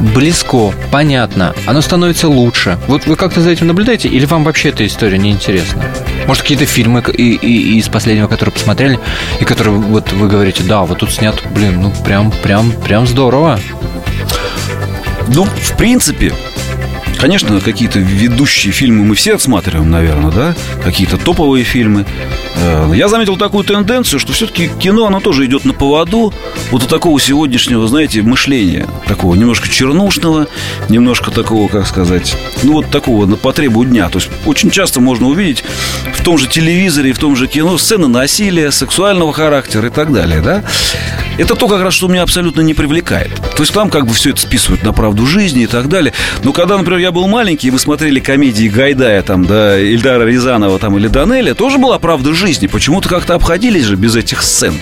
близко, 0.00 0.72
понятно, 0.90 1.54
оно 1.66 1.80
становится 1.80 2.28
лучше. 2.28 2.78
Вот 2.88 3.06
вы 3.06 3.16
как-то 3.16 3.40
за 3.40 3.50
этим 3.50 3.66
наблюдаете, 3.66 4.08
или 4.08 4.24
вам 4.24 4.42
вообще 4.44 4.70
эта 4.70 4.86
история 4.86 5.18
не 5.18 5.30
интересна? 5.30 5.84
Может, 6.26 6.42
какие-то 6.42 6.66
фильмы 6.66 7.02
и, 7.12 7.34
и- 7.34 7.78
из 7.78 7.88
последнего, 7.88 8.26
которые 8.26 8.52
посмотрели, 8.52 8.98
и 9.40 9.44
которые 9.44 9.74
вот 9.76 10.12
вы 10.12 10.28
говорите, 10.28 10.62
да, 10.62 10.82
вот 10.82 10.98
тут 10.98 11.12
снят, 11.12 11.34
блин, 11.50 11.82
ну 11.82 11.92
прям, 12.04 12.32
прям, 12.42 12.72
прям 12.72 13.06
здорово. 13.06 13.60
Ну, 15.28 15.44
в 15.44 15.76
принципе, 15.76 16.32
конечно, 17.22 17.60
какие-то 17.60 18.00
ведущие 18.00 18.72
фильмы 18.72 19.04
мы 19.04 19.14
все 19.14 19.34
отсматриваем, 19.36 19.88
наверное, 19.88 20.32
да? 20.32 20.54
Какие-то 20.82 21.18
топовые 21.18 21.62
фильмы. 21.62 22.04
Э, 22.56 22.92
Я 22.96 23.06
заметил 23.06 23.36
такую 23.36 23.62
тенденцию, 23.62 24.18
что 24.18 24.32
все-таки 24.32 24.68
кино, 24.80 25.06
оно 25.06 25.20
тоже 25.20 25.46
идет 25.46 25.64
на 25.64 25.72
поводу 25.72 26.34
вот 26.72 26.82
у 26.82 26.86
такого 26.88 27.20
сегодняшнего, 27.20 27.86
знаете, 27.86 28.22
мышления. 28.22 28.88
Такого 29.06 29.36
немножко 29.36 29.68
чернушного, 29.68 30.48
немножко 30.88 31.30
такого, 31.30 31.68
как 31.68 31.86
сказать, 31.86 32.34
ну 32.64 32.72
вот 32.72 32.90
такого 32.90 33.24
на 33.26 33.36
потребу 33.36 33.84
дня. 33.84 34.08
То 34.08 34.18
есть 34.18 34.28
очень 34.44 34.72
часто 34.72 35.00
можно 35.00 35.28
увидеть 35.28 35.62
в 36.12 36.24
том 36.24 36.38
же 36.38 36.48
телевизоре, 36.48 37.12
в 37.12 37.20
том 37.20 37.36
же 37.36 37.46
кино 37.46 37.78
сцены 37.78 38.08
насилия, 38.08 38.72
сексуального 38.72 39.32
характера 39.32 39.86
и 39.86 39.90
так 39.92 40.12
далее, 40.12 40.40
да? 40.40 40.64
Это 41.38 41.54
то, 41.54 41.66
как 41.66 41.82
раз, 41.82 41.94
что 41.94 42.08
меня 42.08 42.22
абсолютно 42.22 42.60
не 42.60 42.74
привлекает. 42.74 43.34
То 43.56 43.62
есть 43.62 43.72
там 43.72 43.90
как 43.90 44.06
бы 44.06 44.12
все 44.12 44.30
это 44.30 44.40
списывают 44.40 44.82
на 44.82 44.92
правду 44.92 45.26
жизни 45.26 45.62
и 45.62 45.66
так 45.66 45.88
далее. 45.88 46.12
Но 46.44 46.52
когда, 46.52 46.76
например, 46.76 47.00
я 47.00 47.12
был 47.12 47.26
маленький, 47.26 47.68
и 47.68 47.70
вы 47.70 47.78
смотрели 47.78 48.20
комедии 48.20 48.68
Гайдая, 48.68 49.22
там, 49.22 49.46
да, 49.46 49.78
Ильдара 49.78 50.24
Рязанова 50.24 50.78
там, 50.78 50.96
или 50.98 51.08
Данеля, 51.08 51.54
тоже 51.54 51.78
была 51.78 51.98
правда 51.98 52.34
жизни. 52.34 52.66
Почему-то 52.66 53.08
как-то 53.08 53.34
обходились 53.34 53.84
же 53.84 53.96
без 53.96 54.14
этих 54.14 54.42
сцен. 54.42 54.74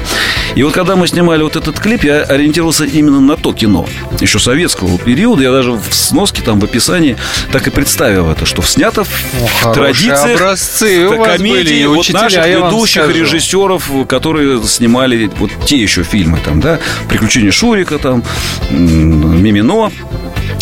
И 0.57 0.62
вот 0.62 0.75
когда 0.75 0.97
мы 0.97 1.07
снимали 1.07 1.42
вот 1.42 1.57
этот 1.57 1.78
клип, 1.78 2.04
я 2.04 2.23
ориентировался 2.23 2.85
именно 2.85 3.21
на 3.21 3.37
то 3.37 3.52
кино. 3.52 3.87
Еще 4.21 4.38
советского 4.38 4.99
периода. 4.99 5.42
Я 5.42 5.52
даже 5.52 5.73
в 5.73 5.95
сноске, 5.95 6.42
там, 6.42 6.59
в 6.59 6.64
описании 6.64 7.16
так 7.52 7.66
и 7.66 7.71
представил 7.71 8.30
это, 8.30 8.47
что 8.47 8.62
снято 8.62 9.04
в 9.04 9.11
хорошие 9.62 9.75
традициях 9.75 10.40
образцы 10.40 11.07
у 11.07 11.23
комедии 11.23 11.62
были, 11.62 11.87
вот 11.87 11.99
учителя, 11.99 12.23
наших 12.23 12.61
вам 12.61 12.71
ведущих 12.73 13.09
режиссеров, 13.09 13.90
которые 14.09 14.62
снимали 14.64 15.30
вот 15.38 15.50
те 15.66 15.76
еще 15.76 16.02
фильмы, 16.02 16.39
там, 16.44 16.61
да, 16.61 16.78
«Приключения 17.09 17.50
Шурика», 17.50 17.99
там, 17.99 18.23
«Мимино», 18.70 19.90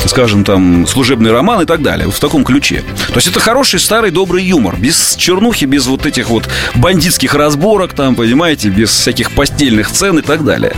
скажем, 0.07 0.45
там, 0.45 0.87
служебный 0.87 1.33
роман 1.33 1.63
и 1.63 1.67
так 1.67 1.83
далее. 1.83 2.11
В 2.11 2.19
таком 2.19 2.45
ключе. 2.45 2.83
То 3.09 3.17
есть 3.17 3.29
это 3.29 3.41
хороший 3.41 3.81
старый 3.81 4.11
добрый 4.11 4.45
юмор. 4.45 4.77
Без 4.77 5.17
чернухи, 5.17 5.65
без 5.65 5.87
вот 5.87 6.07
этих 6.07 6.31
вот 6.31 6.49
бандитских 6.75 7.35
разборок, 7.35 7.93
там, 7.95 8.15
понимаете, 8.15 8.69
без 8.69 8.91
всяких 8.91 9.33
постельных 9.33 9.89
сцен 9.89 10.19
и 10.19 10.23
так 10.23 10.45
далее. 10.45 10.75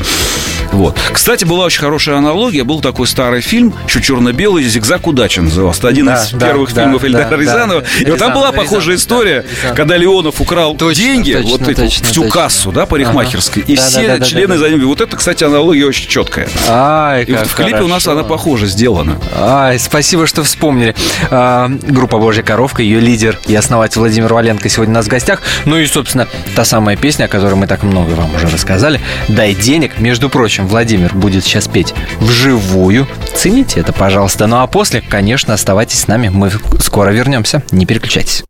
Вот. 0.72 0.96
Кстати, 1.12 1.44
была 1.44 1.64
очень 1.66 1.80
хорошая 1.80 2.16
аналогия. 2.16 2.64
Был 2.64 2.80
такой 2.80 3.06
старый 3.06 3.40
фильм, 3.40 3.74
еще 3.86 4.00
черно-белый, 4.00 4.64
«Зигзаг 4.64 5.06
удачи» 5.06 5.40
назывался. 5.40 5.88
Один 5.88 6.06
Да, 6.06 6.22
из 6.22 6.30
да, 6.32 6.46
первых 6.46 6.72
да, 6.72 6.82
фильмов 6.82 7.02
да, 7.02 7.06
Эльдара 7.08 7.30
да. 7.30 7.36
Рязанова. 7.36 7.80
И 8.00 8.04
вот 8.10 8.18
там 8.18 8.30
Рязанов, 8.30 8.34
была 8.34 8.52
похожая 8.52 8.94
Рязанов, 8.94 9.00
история, 9.00 9.42
да, 9.42 9.48
Рязанов. 9.56 9.76
когда 9.76 9.96
Леонов 9.96 10.40
украл 10.40 10.76
Точно, 10.76 11.02
деньги, 11.02 11.32
точно, 11.32 11.50
вот 11.50 11.62
эту, 11.62 11.82
точно, 11.82 12.06
всю 12.06 12.22
точно. 12.22 12.30
кассу, 12.40 12.72
да, 12.72 12.86
парикмахерской, 12.86 13.62
и 13.66 13.76
Да, 13.76 13.82
все 13.86 14.00
да, 14.02 14.06
да, 14.14 14.18
да, 14.18 14.24
члены 14.24 14.46
да, 14.48 14.54
да. 14.54 14.58
за 14.60 14.70
ним. 14.70 14.86
Вот 14.86 15.00
это, 15.00 15.16
кстати, 15.16 15.44
аналогия 15.44 15.86
очень 15.86 16.08
четкая. 16.08 16.48
Ай, 16.68 17.24
И 17.24 17.32
вот 17.32 17.46
в 17.46 17.54
клипе 17.54 17.80
у 17.82 17.88
нас 17.88 18.04
хорошо. 18.04 18.12
она 18.12 18.22
похоже 18.24 18.66
сделана. 18.66 19.18
Ай, 19.36 19.78
спасибо, 19.78 20.26
что 20.26 20.42
вспомнили. 20.44 20.94
А, 21.30 21.68
группа 21.68 22.18
«Божья 22.18 22.42
коровка», 22.42 22.82
ее 22.82 23.00
лидер 23.00 23.38
и 23.46 23.54
основатель 23.54 23.98
Владимир 24.00 24.32
Валенко 24.32 24.68
сегодня 24.68 24.92
у 24.94 24.96
нас 24.96 25.06
в 25.06 25.08
гостях. 25.08 25.42
Ну 25.64 25.76
и, 25.78 25.86
собственно, 25.86 26.28
та 26.54 26.64
самая 26.64 26.96
песня, 26.96 27.24
о 27.24 27.28
которой 27.28 27.54
мы 27.54 27.66
так 27.66 27.82
много 27.82 28.10
вам 28.12 28.34
уже 28.34 28.48
рассказали. 28.48 29.00
«Дай 29.28 29.54
денег». 29.54 29.98
Между 29.98 30.28
прочим, 30.30 30.59
Владимир 30.66 31.14
будет 31.14 31.44
сейчас 31.44 31.68
петь 31.68 31.94
вживую. 32.20 33.06
Цените 33.34 33.80
это, 33.80 33.92
пожалуйста. 33.92 34.46
Ну 34.46 34.56
а 34.56 34.66
после, 34.66 35.00
конечно, 35.00 35.54
оставайтесь 35.54 36.00
с 36.00 36.08
нами. 36.08 36.28
Мы 36.28 36.50
скоро 36.80 37.10
вернемся. 37.10 37.62
Не 37.70 37.86
переключайтесь. 37.86 38.44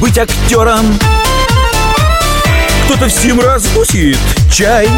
Быть 0.00 0.18
актером. 0.18 0.98
Кто-то 2.84 3.08
всем 3.08 3.40
разносит 3.40 4.18
чай. 4.50 4.88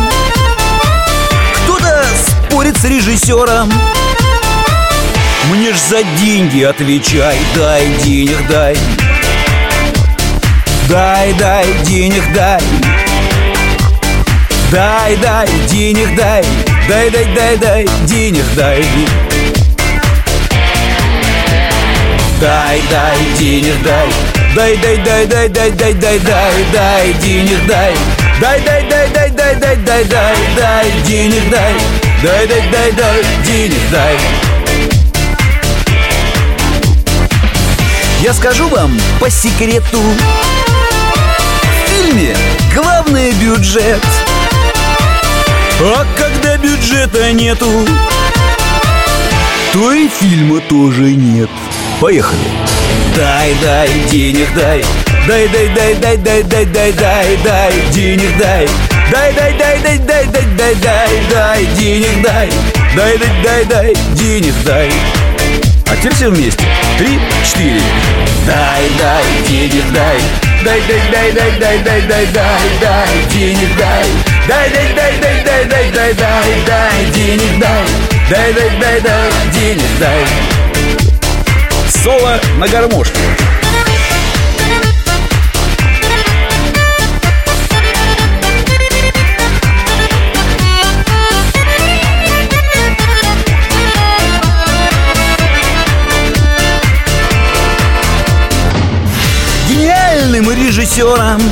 Кто-то 1.65 2.05
спорит 2.27 2.77
с 2.77 2.85
режиссером. 2.85 3.73
Мне 5.51 5.73
ж 5.73 5.77
за 5.77 6.03
деньги 6.21 6.63
отвечай. 6.63 7.39
Дай 7.55 7.87
денег, 8.05 8.47
дай. 8.49 8.77
Дай, 10.89 11.33
дай, 11.35 11.67
денег, 11.85 12.23
дай. 12.35 12.61
Дай, 14.71 15.17
дай, 15.17 15.49
денег, 15.69 16.15
дай. 16.17 16.45
Дай, 16.89 17.11
дай, 17.11 17.25
дай, 17.35 17.57
дай, 17.57 17.87
денег, 18.07 18.45
дай. 18.55 18.85
Дай, 22.41 22.83
дай, 22.91 23.19
денег, 23.39 23.83
дай 23.83 24.28
Дай, 24.59 24.77
дай, 24.77 24.97
дай, 24.97 25.25
дай, 25.25 25.49
дай, 25.49 25.71
дай, 25.71 25.95
дай, 25.95 26.19
дай, 26.19 26.65
дай, 26.73 27.13
денег, 27.23 27.65
дай 27.69 27.95
Дай, 28.41 28.61
дай, 28.61 28.83
дай, 28.91 29.09
дай, 29.15 29.31
дай, 29.31 29.55
дай, 29.55 29.77
дай, 29.77 30.05
дай, 30.05 30.37
дай, 30.57 30.91
денег, 31.07 31.49
дай 31.49 31.75
Дай, 32.25 32.49
дай, 32.49 32.63
дай, 32.73 32.91
дай, 32.91 33.23
денег, 33.45 33.81
дай 33.93 34.19
Я 38.21 38.33
скажу 38.35 38.69
вам 38.69 38.99
по 39.21 39.31
секрету 39.31 40.03
В 41.63 41.89
фильме 41.89 42.37
главный 42.75 43.31
бюджет 43.35 44.05
А 45.81 46.05
когда 46.17 46.57
бюджета 46.57 47.33
нету 47.33 47.87
То 49.73 49.93
и 49.93 50.09
фильма 50.09 50.59
тоже 50.63 51.15
нет 51.15 51.49
Поехали 52.01 52.78
Дай, 53.19 53.53
дай, 53.61 53.89
денег 54.13 54.47
дай 54.55 54.81
Дай, 55.27 55.49
дай, 55.49 55.69
дай, 55.75 55.95
дай, 55.97 56.17
дай, 56.17 56.43
дай, 56.45 56.65
дай, 56.67 56.93
дай, 56.93 57.37
дай, 57.45 57.73
денег 57.91 58.39
дай 58.39 58.65
Дай, 59.11 59.33
дай, 59.33 59.53
дай, 59.59 59.81
дай, 59.83 59.99
дай, 59.99 60.25
дай, 60.27 60.47
дай, 60.57 60.75
дай, 60.77 61.09
дай, 61.29 61.67
денег 61.75 62.23
дай 62.23 62.49
Дай, 62.95 63.19
дай, 63.19 63.31
дай, 63.43 63.65
дай, 63.65 63.95
денег 64.15 64.55
дай 64.65 64.89
А 65.91 65.97
теперь 65.97 66.15
все 66.15 66.29
вместе 66.29 66.65
Три, 66.97 67.19
четыре 67.45 67.81
Дай, 68.47 68.89
дай, 68.97 69.25
денег 69.49 69.93
дай 69.93 70.19
Дай, 70.65 70.81
дай, 70.87 71.01
дай, 71.11 71.33
дай, 71.33 71.51
дай, 71.59 71.83
дай, 71.83 72.01
дай, 72.03 72.27
дай, 72.27 72.61
дай, 72.81 73.09
денег 73.33 73.77
дай 73.77 74.07
Дай, 74.47 74.71
дай, 74.71 74.95
дай, 74.95 75.19
дай, 75.21 75.43
дай, 75.43 75.65
дай, 75.65 75.91
дай, 75.91 76.15
дай, 76.15 76.65
дай, 76.69 77.11
денег 77.13 77.59
дай 77.59 77.85
Дай, 78.31 78.53
дай, 78.53 78.71
дай, 78.81 79.01
дай, 79.01 79.31
денег 79.53 79.91
дай 79.99 80.58
Соло 82.09 82.41
на 82.57 82.67
гармошке. 82.67 83.21
Гениальным 99.69 100.51
режиссером 100.51 101.43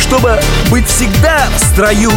Чтобы 0.00 0.40
быть 0.70 0.86
всегда 0.86 1.48
в 1.56 1.58
строю 1.58 2.12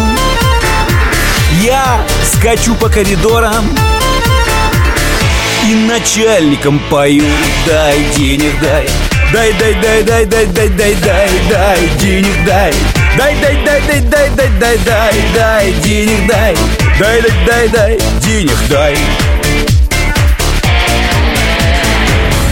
Я 1.64 2.00
скачу 2.32 2.76
по 2.76 2.90
коридорам 2.90 3.76
и 5.70 5.76
начальникам 5.76 6.80
пою 6.90 7.24
Дай 7.66 7.98
денег, 8.16 8.54
дай 8.62 8.88
Дай, 9.32 9.54
дай, 9.54 9.74
дай, 9.82 10.04
дай, 10.04 10.26
дай, 10.26 10.46
дай, 10.46 10.68
дай, 10.68 10.96
дай, 10.96 11.30
дай, 11.50 11.80
денег 12.00 12.46
дай 12.46 12.74
Дай, 13.18 13.36
дай, 13.42 13.58
дай, 13.66 13.82
дай, 13.82 14.02
дай, 14.02 14.30
дай, 14.30 14.50
дай, 14.60 14.78
дай, 14.86 15.14
дай, 15.34 15.72
денег 15.84 16.28
дай 16.28 16.56
Дай, 17.00 17.22
дай, 17.22 17.32
дай, 17.46 17.68
дай, 17.70 17.98
денег 18.22 18.58
дай 18.70 18.96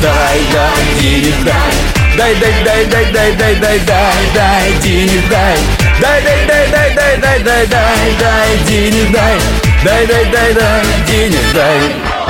Дай, 0.01 0.39
дай, 0.53 1.01
денег 1.01 1.35
дай 1.45 1.91
Дай, 2.17 2.35
дай, 2.35 2.53
дай, 2.65 2.85
дай, 2.85 3.05
дай, 3.11 3.35
дай, 3.35 3.55
дай, 3.55 3.79
дай, 3.79 4.13
дай, 4.33 4.71
денег 4.81 5.29
дай 5.29 5.57
Дай, 6.01 6.21
дай, 6.23 6.47
дай, 6.47 6.67
дай, 6.71 6.95
дай, 6.95 7.17
дай, 7.17 7.39
дай, 7.43 7.67
дай, 7.67 8.15
дай, 8.19 8.57
денег 8.67 9.11
дай 9.11 9.37
Дай, 9.83 10.05
дай, 10.07 10.25
дай, 10.31 10.53
дай, 10.53 10.81
денег 11.07 11.53
дай 11.53 12.20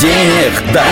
Денег 0.00 0.62
дай 0.72 0.82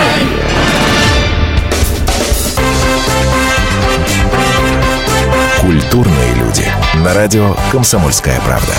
Культурные 5.62 6.34
люди. 6.34 6.66
На 7.02 7.14
радио 7.14 7.54
«Комсомольская 7.72 8.38
правда». 8.40 8.74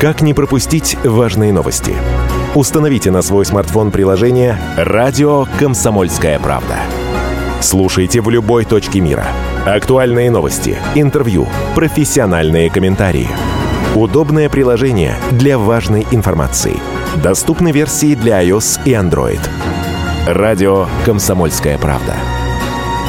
Как 0.00 0.22
не 0.22 0.34
пропустить 0.34 0.96
важные 1.04 1.52
новости? 1.52 1.94
Установите 2.56 3.12
на 3.12 3.22
свой 3.22 3.44
смартфон 3.44 3.92
приложение 3.92 4.58
«Радио 4.76 5.46
Комсомольская 5.60 6.40
правда». 6.40 6.78
Слушайте 7.60 8.20
в 8.22 8.28
любой 8.28 8.64
точке 8.64 8.98
мира. 9.00 9.28
Актуальные 9.64 10.32
новости, 10.32 10.76
интервью, 10.96 11.46
профессиональные 11.76 12.70
комментарии. 12.70 13.28
Удобное 13.94 14.48
приложение 14.48 15.16
для 15.32 15.58
важной 15.58 16.06
информации. 16.10 16.78
Доступны 17.16 17.72
версии 17.72 18.14
для 18.14 18.44
iOS 18.44 18.80
и 18.84 18.92
Android. 18.92 19.40
Радио 20.26 20.86
«Комсомольская 21.04 21.78
правда». 21.78 22.14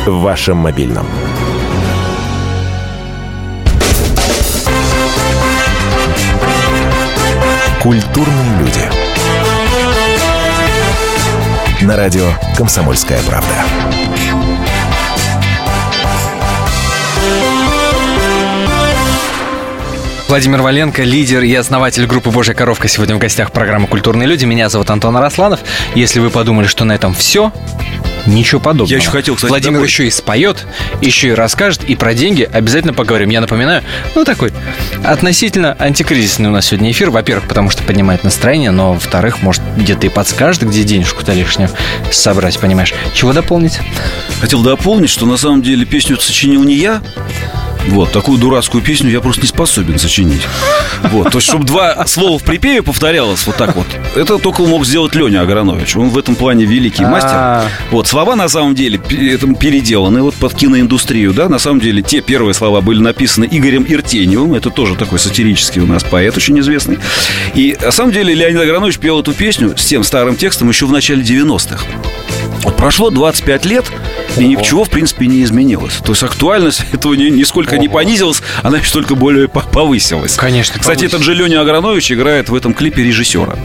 В 0.08 0.22
вашем 0.22 0.58
мобильном. 0.58 1.06
Культурные 7.84 8.60
люди. 8.60 8.90
На 11.84 11.98
радио 11.98 12.32
«Комсомольская 12.58 13.20
правда». 13.28 14.39
Владимир 20.30 20.62
Валенко, 20.62 21.02
лидер 21.02 21.42
и 21.42 21.52
основатель 21.56 22.06
группы 22.06 22.30
«Божья 22.30 22.54
коровка» 22.54 22.88
сегодня 22.88 23.16
в 23.16 23.18
гостях 23.18 23.52
программы 23.52 23.88
«Культурные 23.88 24.28
люди». 24.28 24.46
Меня 24.46 24.70
зовут 24.70 24.92
Антон 24.92 25.18
Арасланов. 25.18 25.60
Если 25.96 26.20
вы 26.20 26.30
подумали, 26.30 26.68
что 26.68 26.86
на 26.86 26.94
этом 26.94 27.16
все, 27.16 27.52
ничего 28.28 28.62
подобного. 28.62 28.92
Я 28.92 28.98
еще 28.98 29.10
хотел, 29.10 29.34
кстати, 29.34 29.50
Владимир 29.50 29.78
добавить. 29.78 29.90
еще 29.90 30.06
и 30.06 30.12
споет, 30.12 30.68
еще 31.02 31.30
и 31.30 31.32
расскажет, 31.32 31.84
и 31.84 31.96
про 31.96 32.14
деньги 32.14 32.44
обязательно 32.44 32.94
поговорим. 32.94 33.32
Я 33.32 33.42
напоминаю, 33.42 33.82
ну 34.14 34.24
такой 34.24 34.54
относительно 35.04 35.76
антикризисный 35.80 36.50
у 36.50 36.52
нас 36.52 36.68
сегодня 36.68 36.92
эфир. 36.92 37.10
Во-первых, 37.10 37.48
потому 37.48 37.72
что 37.72 37.82
поднимает 37.82 38.24
настроение, 38.24 38.70
но 38.70 38.94
во-вторых, 38.94 39.42
может, 39.42 39.64
где-то 39.78 40.06
и 40.06 40.10
подскажет, 40.12 40.62
где 40.62 40.84
денежку-то 40.84 41.34
лишнюю 41.34 41.72
собрать, 42.12 42.60
понимаешь. 42.60 42.94
Чего 43.16 43.34
дополнить? 43.34 43.80
Хотел 44.42 44.62
дополнить, 44.62 45.10
что 45.10 45.26
на 45.26 45.38
самом 45.38 45.64
деле 45.64 45.88
песню 45.88 46.20
сочинил 46.20 46.64
не 46.64 46.76
я. 46.76 47.02
Вот, 47.88 48.12
такую 48.12 48.38
дурацкую 48.38 48.84
песню 48.84 49.10
я 49.10 49.22
просто 49.22 49.42
не 49.42 49.48
способен 49.48 49.98
сочинить. 49.98 50.42
Вот, 51.04 51.32
то 51.32 51.38
есть, 51.38 51.48
чтобы 51.48 51.66
два 51.66 52.06
слова 52.06 52.38
в 52.38 52.44
припеве 52.44 52.84
повторялось 52.84 53.46
вот 53.48 53.56
так 53.56 53.76
вот, 53.76 53.88
это 54.16 54.38
только 54.38 54.64
мог 54.64 54.86
сделать 54.86 55.16
Леня 55.16 55.42
Агранович. 55.42 55.96
Он 55.96 56.10
в 56.10 56.18
этом 56.18 56.36
плане 56.36 56.66
великий 56.66 57.04
А. 57.04 57.10
мастер. 57.10 57.72
Вот, 57.92 58.08
слова 58.08 58.36
на 58.36 58.48
самом 58.48 58.76
деле 58.76 58.98
переделаны 58.98 60.22
вот 60.22 60.36
под 60.36 60.54
киноиндустрию, 60.54 61.34
да, 61.34 61.50
на 61.50 61.60
самом 61.60 61.80
деле 61.80 62.02
те 62.02 62.22
первые 62.22 62.54
слова 62.54 62.82
были 62.82 63.00
написаны 63.00 63.48
Игорем 63.50 63.86
Иртеньевым, 63.88 64.54
это 64.54 64.70
тоже 64.70 64.96
такой 64.96 65.20
сатирический 65.20 65.82
у 65.82 65.88
нас 65.88 66.04
поэт 66.04 66.36
очень 66.38 66.60
известный. 66.60 67.00
И 67.56 67.78
на 67.82 67.92
самом 67.92 68.12
деле 68.12 68.34
Леонид 68.34 68.62
Агранович 68.62 69.00
пел 69.00 69.20
эту 69.22 69.34
песню 69.34 69.76
с 69.78 69.86
тем 69.86 70.04
старым 70.04 70.36
текстом 70.36 70.70
еще 70.70 70.86
в 70.86 70.92
начале 70.92 71.24
90-х. 71.24 71.80
Вот 72.64 72.76
прошло 72.76 73.10
25 73.10 73.66
лет, 73.66 73.86
и 74.38 74.46
ничего, 74.46 74.84
в 74.84 74.90
принципе, 74.90 75.28
не 75.28 75.44
изменилось. 75.44 75.96
То 76.04 76.12
есть 76.12 76.24
актуальность 76.24 76.84
этого 76.92 77.14
ни- 77.78 77.78
нисколько 77.78 77.78
не 77.78 77.88
понизилась, 77.90 78.42
она 78.64 78.78
еще 78.78 78.92
только 78.92 79.16
более 79.16 79.48
по- 79.48 79.62
повысилась. 79.62 80.36
Конечно, 80.36 80.80
Кстати, 80.80 81.06
этот 81.06 81.22
же 81.22 81.34
Леня 81.34 81.62
Агранович 81.62 82.12
играет 82.12 82.50
в 82.50 82.56
этом 82.56 82.74
клипе 82.74 83.04
режиссера. 83.04 83.56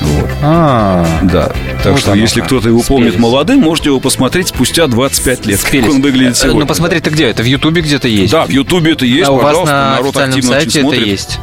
Вот. 0.00 0.28
А, 0.42 1.06
Да. 1.22 1.52
Так 1.82 1.92
Вот 1.92 2.00
что, 2.00 2.14
если 2.14 2.40
кто-то 2.40 2.68
его 2.68 2.80
помнит 2.82 3.10
Спелись. 3.10 3.22
молодым, 3.22 3.60
можете 3.60 3.90
его 3.90 4.00
посмотреть 4.00 4.48
спустя 4.48 4.86
25 4.86 5.46
лет, 5.46 5.60
как 5.62 5.74
он 5.90 6.00
выглядит 6.02 6.36
сегодня. 6.36 6.60
Ну, 6.60 6.66
посмотреть-то 6.66 7.10
где? 7.10 7.24
Это 7.26 7.42
в 7.42 7.46
Ютубе 7.46 7.82
где-то 7.82 8.08
есть? 8.08 8.32
Да, 8.32 8.44
в 8.46 8.50
Ютубе 8.50 8.92
это 8.92 9.04
есть, 9.04 9.28
а 9.28 9.32
у 9.32 9.36
вас 9.36 9.66
на 9.66 9.90
народ 9.96 10.16
активно 10.16 10.42
сайте 10.50 10.68
это 10.70 10.80
смотрит. 10.80 11.06
есть? 11.06 11.38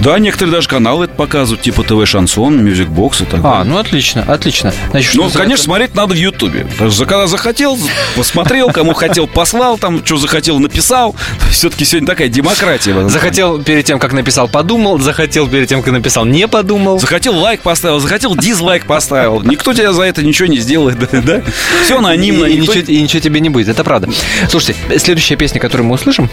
Да, 0.00 0.18
некоторые 0.18 0.54
даже 0.54 0.66
каналы 0.68 1.04
это 1.04 1.14
показывают, 1.14 1.60
типа 1.62 1.82
ТВ 1.82 2.06
Шансон, 2.08 2.64
Music 2.64 2.88
Box 2.88 3.20
и 3.20 3.24
так 3.26 3.40
А, 3.40 3.58
далее. 3.58 3.64
ну 3.64 3.78
отлично, 3.78 4.22
отлично. 4.26 4.72
Значит, 4.92 5.14
Ну, 5.14 5.28
конечно, 5.30 5.64
смотреть 5.64 5.94
надо 5.94 6.14
в 6.14 6.16
Ютубе. 6.16 6.66
Когда 6.78 7.26
захотел, 7.26 7.78
посмотрел, 8.16 8.70
кому 8.70 8.94
хотел, 8.94 9.26
послал, 9.26 9.76
там, 9.76 10.04
что 10.04 10.16
захотел, 10.16 10.58
написал. 10.58 11.14
Все-таки 11.50 11.84
сегодня 11.84 12.06
такая 12.06 12.28
демократия. 12.28 13.08
Захотел 13.10 13.62
перед 13.62 13.84
тем, 13.84 13.98
как 13.98 14.14
написал, 14.14 14.48
подумал. 14.48 14.98
Захотел 14.98 15.46
перед 15.48 15.68
тем, 15.68 15.82
как 15.82 15.92
написал, 15.92 16.24
не 16.24 16.48
подумал. 16.48 16.98
Захотел 16.98 17.36
лайк 17.36 17.60
поставил, 17.60 18.00
захотел 18.00 18.34
дизлайк 18.34 18.86
поставил. 18.86 19.42
Никто 19.42 19.74
тебя 19.74 19.92
за 19.92 20.02
это 20.04 20.22
ничего 20.22 20.48
не 20.48 20.58
сделает, 20.58 20.98
да? 21.12 21.42
Все 21.84 21.98
анонимно. 21.98 22.46
и 22.46 22.56
никто- 22.58 22.74
ничего, 22.74 22.90
и 22.92 23.02
ничего 23.02 23.20
тебе 23.20 23.40
не 23.40 23.50
будет, 23.50 23.68
это 23.68 23.84
правда. 23.84 24.08
Слушайте, 24.48 24.76
следующая 24.98 25.36
песня, 25.36 25.60
которую 25.60 25.86
мы 25.88 25.94
услышим, 25.96 26.30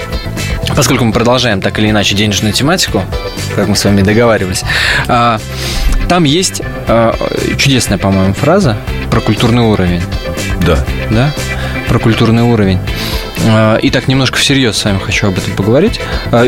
поскольку 0.76 1.04
мы 1.04 1.12
продолжаем 1.12 1.60
так 1.62 1.78
или 1.80 1.90
иначе 1.90 2.16
денежную 2.16 2.54
тематику, 2.54 3.04
как 3.58 3.68
мы 3.68 3.76
с 3.76 3.84
вами 3.84 4.04
договаривались, 4.04 4.64
а, 5.08 5.40
там 6.08 6.24
есть 6.24 6.62
а, 6.88 7.14
чудесная, 7.58 7.98
по-моему, 7.98 8.34
фраза 8.34 8.78
про 9.10 9.20
культурный 9.20 9.64
уровень. 9.64 10.02
Да. 10.66 10.78
да, 11.10 11.32
про 11.88 11.98
культурный 11.98 12.44
уровень. 12.44 12.80
А, 13.48 13.78
И 13.78 13.90
так 13.90 14.08
немножко 14.08 14.38
всерьез 14.38 14.78
с 14.78 14.86
вами 14.86 15.00
хочу 15.00 15.28
об 15.28 15.38
этом 15.38 15.56
поговорить. 15.56 16.00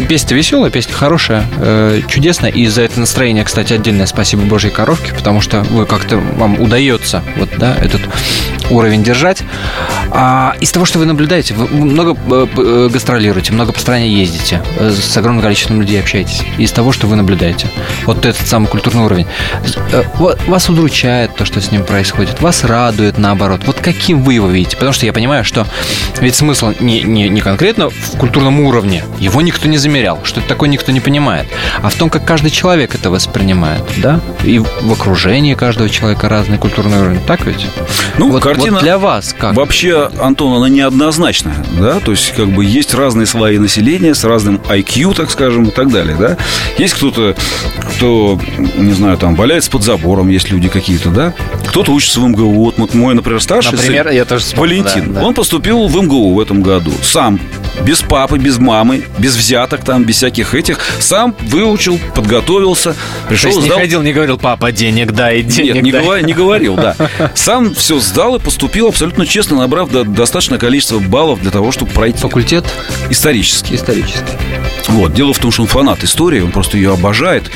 Песня 0.07 0.37
веселая, 0.37 0.69
песня 0.69 0.93
хорошая, 0.93 1.45
э, 1.57 2.01
чудесная. 2.07 2.51
И 2.51 2.67
за 2.67 2.83
это 2.83 2.99
настроение, 2.99 3.43
кстати, 3.43 3.73
отдельное 3.73 4.05
спасибо 4.05 4.43
Божьей 4.43 4.71
коровке, 4.71 5.13
потому 5.13 5.41
что 5.41 5.61
вы 5.61 5.87
как-то 5.87 6.17
вам 6.17 6.61
удается 6.61 7.23
вот, 7.37 7.49
да, 7.57 7.75
этот 7.75 8.01
уровень 8.69 9.03
держать. 9.03 9.43
А 10.12 10.55
из 10.60 10.71
того, 10.71 10.86
что 10.86 10.99
вы 10.99 11.05
наблюдаете, 11.05 11.53
вы 11.53 11.67
много 11.67 12.17
э, 12.32 12.47
э, 12.58 12.89
гастролируете, 12.91 13.53
много 13.53 13.71
по 13.71 13.79
стране 13.79 14.10
ездите, 14.10 14.62
э, 14.77 14.91
с 14.91 15.15
огромным 15.17 15.43
количеством 15.43 15.82
людей 15.82 15.99
общаетесь. 15.99 16.41
Из 16.58 16.71
того, 16.71 16.91
что 16.91 17.08
вы 17.08 17.15
наблюдаете, 17.15 17.67
вот 18.05 18.25
этот 18.25 18.47
самый 18.47 18.67
культурный 18.67 19.03
уровень, 19.03 19.27
ва- 20.15 20.38
вас 20.47 20.69
удручает 20.69 21.36
то, 21.36 21.45
что 21.45 21.62
с 21.62 21.71
ним 21.71 21.84
происходит, 21.84 22.41
вас 22.41 22.63
радует 22.63 23.17
наоборот. 23.17 23.62
Вот 23.65 23.79
каким 23.79 24.23
вы 24.23 24.36
его 24.36 24.47
видите? 24.47 24.75
Потому 24.77 24.93
что 24.93 25.05
я 25.05 25.13
понимаю, 25.13 25.43
что 25.45 25.65
ведь 26.19 26.36
смысл 26.36 26.73
не, 26.79 27.01
не, 27.01 27.29
не 27.29 27.41
конкретно 27.41 27.89
в 27.89 28.17
культурном 28.17 28.60
уровне, 28.62 29.03
его 29.19 29.41
никто 29.41 29.67
не 29.67 29.77
замерял, 29.77 30.19
что 30.23 30.39
это 30.39 30.49
такое 30.49 30.69
никто 30.69 30.91
не 30.91 30.99
понимает, 30.99 31.47
а 31.82 31.89
в 31.89 31.95
том, 31.95 32.10
как 32.10 32.25
каждый 32.25 32.51
человек 32.51 32.95
это 32.95 33.10
воспринимает, 33.10 33.84
да? 33.97 34.19
И 34.43 34.60
в 34.60 34.91
окружении 34.91 35.53
каждого 35.53 35.89
человека 35.89 36.29
разный 36.29 36.58
культурный 36.58 36.99
уровень, 36.99 37.21
так 37.25 37.45
ведь? 37.45 37.65
Ну, 38.17 38.32
вот, 38.32 38.43
картина 38.59 38.77
вот 38.77 38.83
для 38.83 38.97
вас 38.97 39.35
как? 39.37 39.55
Вообще, 39.55 40.09
Антон, 40.19 40.57
она 40.57 40.69
неоднозначная, 40.69 41.65
да, 41.79 41.99
то 41.99 42.11
есть 42.11 42.33
как 42.35 42.47
бы 42.47 42.65
есть 42.65 42.93
разные 42.93 43.25
слои 43.25 43.57
населения 43.57 44.13
с 44.13 44.23
разным 44.23 44.61
IQ, 44.69 45.15
так 45.15 45.31
скажем, 45.31 45.65
и 45.65 45.71
так 45.71 45.91
далее, 45.91 46.15
да. 46.19 46.37
Есть 46.77 46.95
кто-то, 46.95 47.35
кто, 47.95 48.39
не 48.75 48.93
знаю, 48.93 49.17
там, 49.17 49.35
валяется 49.35 49.71
под 49.71 49.83
забором, 49.83 50.29
есть 50.29 50.49
люди 50.51 50.69
какие-то, 50.69 51.09
да. 51.09 51.33
Кто-то 51.67 51.91
учится 51.91 52.19
в 52.19 52.27
МГУ. 52.27 52.51
Вот 52.51 52.77
вот 52.77 52.93
мой, 52.93 53.13
например, 53.13 53.41
старший 53.41 53.73
Например, 53.73 54.05
сын, 54.05 54.15
я 54.15 54.25
тоже 54.25 54.43
вспомнил, 54.43 54.83
Валентин, 54.83 55.13
да, 55.13 55.19
да. 55.19 55.27
он 55.27 55.33
поступил 55.33 55.87
в 55.87 55.95
МГУ 55.95 56.33
в 56.33 56.39
этом 56.39 56.61
году. 56.61 56.91
Сам, 57.01 57.39
без 57.82 58.01
папы, 58.01 58.38
без 58.38 58.58
мамы, 58.58 59.03
без 59.17 59.36
взяток 59.36 59.84
там, 59.84 60.03
без 60.03 60.15
всяких 60.17 60.53
этих. 60.53 60.79
Сам 60.99 61.36
выучил, 61.41 61.99
подготовился, 62.15 62.93
То 62.93 62.97
пришел, 63.29 63.49
есть 63.49 63.62
не 63.62 63.67
сдал 63.67 63.79
ходил, 63.79 64.01
не 64.01 64.13
говорил, 64.13 64.38
папа, 64.38 64.71
денег 64.71 65.12
дай, 65.12 65.41
денег 65.41 65.75
нет, 65.75 65.84
не, 65.84 65.91
дай. 65.91 66.03
говор- 66.03 66.21
не 66.23 66.34
говорил, 66.34 66.75
да. 66.75 66.95
Сам 67.36 67.73
все 67.73 67.99
сдал 67.99 68.36
и 68.36 68.39
поступил 68.39 68.88
абсолютно 68.88 69.25
честно, 69.25 69.58
набрав 69.58 69.89
до- 69.91 70.03
достаточное 70.03 70.60
количество 70.60 70.99
баллов 70.99 71.41
для 71.41 71.51
того, 71.51 71.71
чтобы 71.71 71.91
пройти. 71.91 72.19
Факультет 72.19 72.65
Исторический. 73.10 73.75
исторический. 73.75 74.23
Вот. 74.88 75.13
Дело 75.13 75.34
в 75.34 75.39
том, 75.39 75.51
что 75.51 75.62
он 75.62 75.67
фанат 75.67 76.03
истории, 76.03 76.41
он 76.41 76.51
просто 76.51 76.77
ее 76.77 76.93
обожает. 76.93 77.51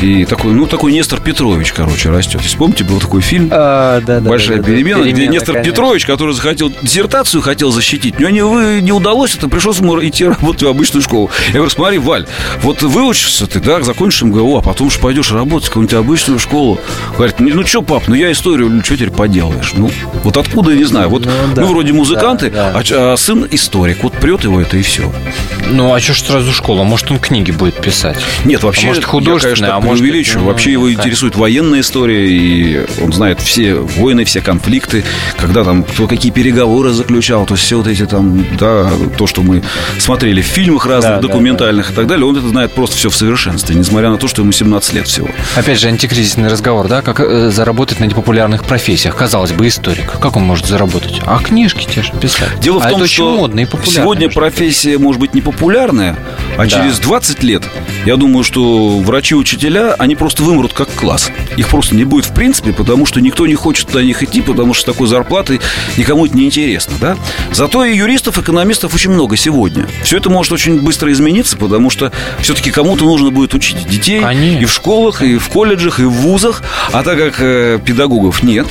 И 0.00 0.24
такой, 0.24 0.52
ну, 0.52 0.66
такой 0.66 0.92
Нестор 0.92 1.20
Петрович, 1.20 1.72
короче, 1.72 2.08
растет. 2.10 2.40
Если 2.42 2.56
помните, 2.56 2.84
был 2.84 2.98
такой 3.00 3.20
фильм 3.20 3.48
А, 3.52 4.00
да, 4.00 4.20
да, 4.20 4.28
Большая 4.28 4.58
да, 4.58 4.62
да, 4.62 4.68
перемена, 4.70 5.02
где 5.02 5.12
перемена, 5.12 5.32
Нестор 5.32 5.54
конечно. 5.56 5.72
Петрович, 5.72 6.06
который 6.06 6.34
захотел 6.34 6.72
диссертацию 6.82 7.42
хотел 7.42 7.70
защитить, 7.70 8.18
но 8.18 8.30
не, 8.30 8.80
не 8.80 8.92
удалось, 8.92 9.34
это 9.34 9.48
пришлось 9.58 9.78
ему 9.78 10.00
идти 10.04 10.24
работать 10.24 10.62
в 10.62 10.68
обычную 10.68 11.02
школу. 11.02 11.30
Я 11.48 11.54
говорю, 11.54 11.70
смотри, 11.70 11.98
Валь, 11.98 12.26
вот 12.62 12.80
выучишься 12.82 13.48
ты, 13.48 13.58
да, 13.58 13.82
закончишь 13.82 14.22
МГУ, 14.22 14.58
а 14.58 14.62
потом 14.62 14.88
же 14.88 15.00
пойдешь 15.00 15.32
работать 15.32 15.66
в 15.66 15.70
какую-нибудь 15.70 15.94
обычную 15.98 16.38
школу. 16.38 16.80
Говорит, 17.16 17.40
ну 17.40 17.66
что, 17.66 17.82
пап, 17.82 18.04
ну 18.06 18.14
я 18.14 18.30
историю, 18.30 18.70
ну 18.70 18.84
что 18.84 18.96
теперь 18.96 19.10
поделаешь? 19.10 19.72
Ну, 19.74 19.90
вот 20.22 20.36
откуда, 20.36 20.70
я 20.70 20.76
не 20.76 20.84
знаю. 20.84 21.08
Вот 21.08 21.24
Ну, 21.24 21.30
да, 21.54 21.62
мы 21.62 21.68
вроде 21.68 21.92
музыканты, 21.92 22.50
да, 22.50 22.72
да. 22.72 22.82
А, 22.90 23.12
а 23.12 23.16
сын 23.16 23.48
историк. 23.50 24.02
Вот 24.02 24.12
прет 24.12 24.44
его 24.44 24.60
это 24.60 24.76
и 24.76 24.82
все. 24.82 25.12
Ну, 25.70 25.92
а 25.92 26.00
что 26.00 26.14
ж 26.14 26.20
сразу 26.20 26.52
школа? 26.52 26.84
Может, 26.84 27.10
он 27.10 27.18
книги 27.18 27.50
будет 27.50 27.80
писать? 27.80 28.16
Нет, 28.44 28.62
вообще, 28.62 28.86
А 28.86 28.88
может, 28.88 29.02
я, 29.02 29.08
художественная, 29.08 29.54
конечно, 29.54 29.66
а 29.66 29.80
так 29.80 29.84
может, 29.84 30.02
преувеличиваю. 30.02 30.40
ну, 30.44 30.50
вообще 30.50 30.72
его 30.72 30.84
конечно. 30.84 31.00
интересует 31.00 31.36
военная 31.36 31.80
история, 31.80 32.28
и 32.28 32.86
он 33.02 33.12
знает 33.12 33.40
все 33.40 33.74
войны, 33.74 34.24
все 34.24 34.40
конфликты, 34.40 35.04
когда 35.36 35.64
там 35.64 35.82
кто 35.82 36.06
какие 36.06 36.30
переговоры 36.30 36.90
заключал, 36.90 37.44
то 37.44 37.54
есть 37.54 37.64
все 37.64 37.76
вот 37.76 37.88
эти 37.88 38.06
там, 38.06 38.46
да, 38.58 38.90
то, 39.16 39.26
что 39.26 39.42
мы 39.48 39.62
смотрели 39.98 40.42
в 40.42 40.46
фильмах 40.46 40.86
разных, 40.86 41.14
Да, 41.14 41.20
да, 41.20 41.28
документальных 41.28 41.90
и 41.90 41.94
так 41.94 42.06
далее, 42.06 42.26
он 42.26 42.36
это 42.36 42.48
знает 42.48 42.72
просто 42.72 42.96
все 42.96 43.08
в 43.10 43.16
совершенстве, 43.16 43.74
несмотря 43.74 44.10
на 44.10 44.18
то, 44.18 44.28
что 44.28 44.42
ему 44.42 44.52
17 44.52 44.92
лет 44.94 45.06
всего. 45.08 45.28
Опять 45.56 45.80
же, 45.80 45.88
антикризисный 45.88 46.48
разговор, 46.48 46.88
да? 46.88 47.02
Как 47.02 47.20
э, 47.20 47.50
заработать 47.50 48.00
на 48.00 48.04
непопулярных 48.04 48.64
профессиях? 48.64 49.16
Казалось 49.16 49.52
бы, 49.52 49.66
историк. 49.66 50.12
Как 50.20 50.36
он 50.36 50.44
может 50.44 50.66
заработать? 50.66 51.20
А 51.26 51.38
книжки 51.38 51.86
те 51.90 52.02
же 52.02 52.12
писать. 52.12 52.60
Дело 52.60 52.80
в 52.80 52.86
а 52.86 52.90
том, 52.90 53.00
это 53.00 53.10
что 53.10 53.30
очень 53.30 53.40
модно 53.40 53.60
и 53.60 53.64
популярно. 53.64 53.92
сегодня 53.92 54.28
профессия 54.28 54.98
может 54.98 55.20
быть 55.20 55.34
не 55.34 55.40
популярная, 55.40 56.16
А 56.56 56.66
через 56.66 56.98
20 56.98 57.42
лет, 57.42 57.62
я 58.04 58.16
думаю, 58.16 58.44
что 58.44 58.98
врачи-учителя, 58.98 59.94
они 59.98 60.16
просто 60.16 60.42
вымрут 60.42 60.72
как 60.72 60.88
класс. 60.90 61.30
Их 61.56 61.68
просто 61.68 61.94
не 61.94 62.04
будет 62.04 62.26
в 62.26 62.34
принципе, 62.34 62.72
потому 62.72 63.06
что 63.06 63.20
никто 63.20 63.46
не 63.46 63.54
хочет 63.54 63.92
на 63.94 64.00
них 64.00 64.22
идти, 64.22 64.42
потому 64.42 64.74
что 64.74 64.82
с 64.82 64.84
такой 64.94 65.08
зарплатой 65.08 65.60
никому 65.96 66.26
это 66.26 66.36
не 66.36 66.44
интересно, 66.44 66.94
да? 67.00 67.16
Зато 67.52 67.84
и 67.84 67.96
юристов, 67.96 68.38
экономистов 68.38 68.94
очень 68.94 69.10
много 69.10 69.36
сегодня. 69.38 69.86
Все 70.02 70.18
это 70.18 70.30
может 70.30 70.52
очень 70.52 70.80
быстро 70.80 71.10
измениться, 71.12 71.56
потому 71.56 71.90
что 71.90 72.12
все-таки 72.40 72.70
кому-то 72.70 73.04
нужно 73.04 73.30
будет 73.30 73.54
учить 73.54 73.88
детей 73.88 74.20
Конечно. 74.20 74.62
и 74.62 74.64
в 74.64 74.72
школах, 74.72 75.22
и 75.22 75.38
в 75.38 75.48
колледжах, 75.48 76.00
и 76.00 76.04
в 76.04 76.10
вузах. 76.10 76.62
А 76.92 77.02
так 77.02 77.18
как 77.18 77.36
э, 77.38 77.78
педагогов 77.84 78.42
нет, 78.42 78.66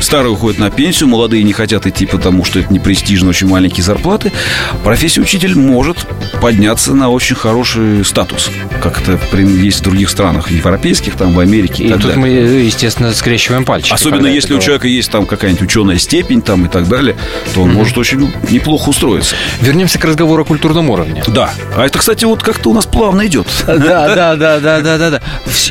Старые 0.00 0.32
уходят 0.32 0.58
на 0.58 0.70
пенсию, 0.70 1.08
молодые 1.08 1.42
не 1.42 1.52
хотят 1.52 1.86
идти, 1.86 2.06
потому 2.06 2.44
что 2.44 2.60
это 2.60 2.72
не 2.72 2.78
престижно, 2.78 3.30
очень 3.30 3.48
маленькие 3.48 3.82
зарплаты. 3.84 4.32
Профессия 4.84 5.20
учитель 5.20 5.56
может 5.56 5.98
подняться 6.40 6.94
на 6.94 7.08
очень 7.10 7.36
хороший 7.36 8.04
статус, 8.04 8.50
как 8.82 9.00
это 9.00 9.18
есть 9.36 9.80
в 9.80 9.82
других 9.82 10.10
странах, 10.10 10.50
европейских, 10.50 11.14
там, 11.16 11.34
в 11.34 11.40
Америке 11.40 11.84
и, 11.84 11.86
И 11.86 11.90
так 11.90 12.00
тут 12.00 12.14
далее. 12.14 12.20
мы, 12.20 12.28
естественно, 12.62 13.12
скрещиваем 13.12 13.64
пальчики. 13.64 13.92
Особенно 13.92 14.26
если 14.26 14.54
у 14.54 14.60
человека 14.60 14.88
есть 14.88 15.10
там 15.10 15.26
какая-нибудь 15.26 15.62
ученая 15.62 15.98
степень 15.98 16.42
там 16.42 16.66
и 16.66 16.68
так 16.68 16.88
далее, 16.88 17.16
то 17.54 17.62
он 17.62 17.72
может 17.72 17.96
очень 17.98 18.32
неплохо 18.50 18.90
устроиться. 18.90 19.34
Вернемся 19.60 19.98
к 19.98 20.04
разговору 20.04 20.42
о 20.42 20.44
культурном 20.44 20.90
уровне. 20.90 21.22
Да. 21.26 21.50
А 21.76 21.86
это, 21.86 21.98
кстати, 21.98 22.24
вот 22.24 22.42
как-то 22.42 22.70
у 22.70 22.74
нас 22.74 22.86
плавно 22.86 23.26
идет. 23.26 23.46
Да, 23.66 24.14
да, 24.14 24.36
да, 24.36 24.58
да, 24.58 24.80
да, 24.80 25.10
да, 25.10 25.20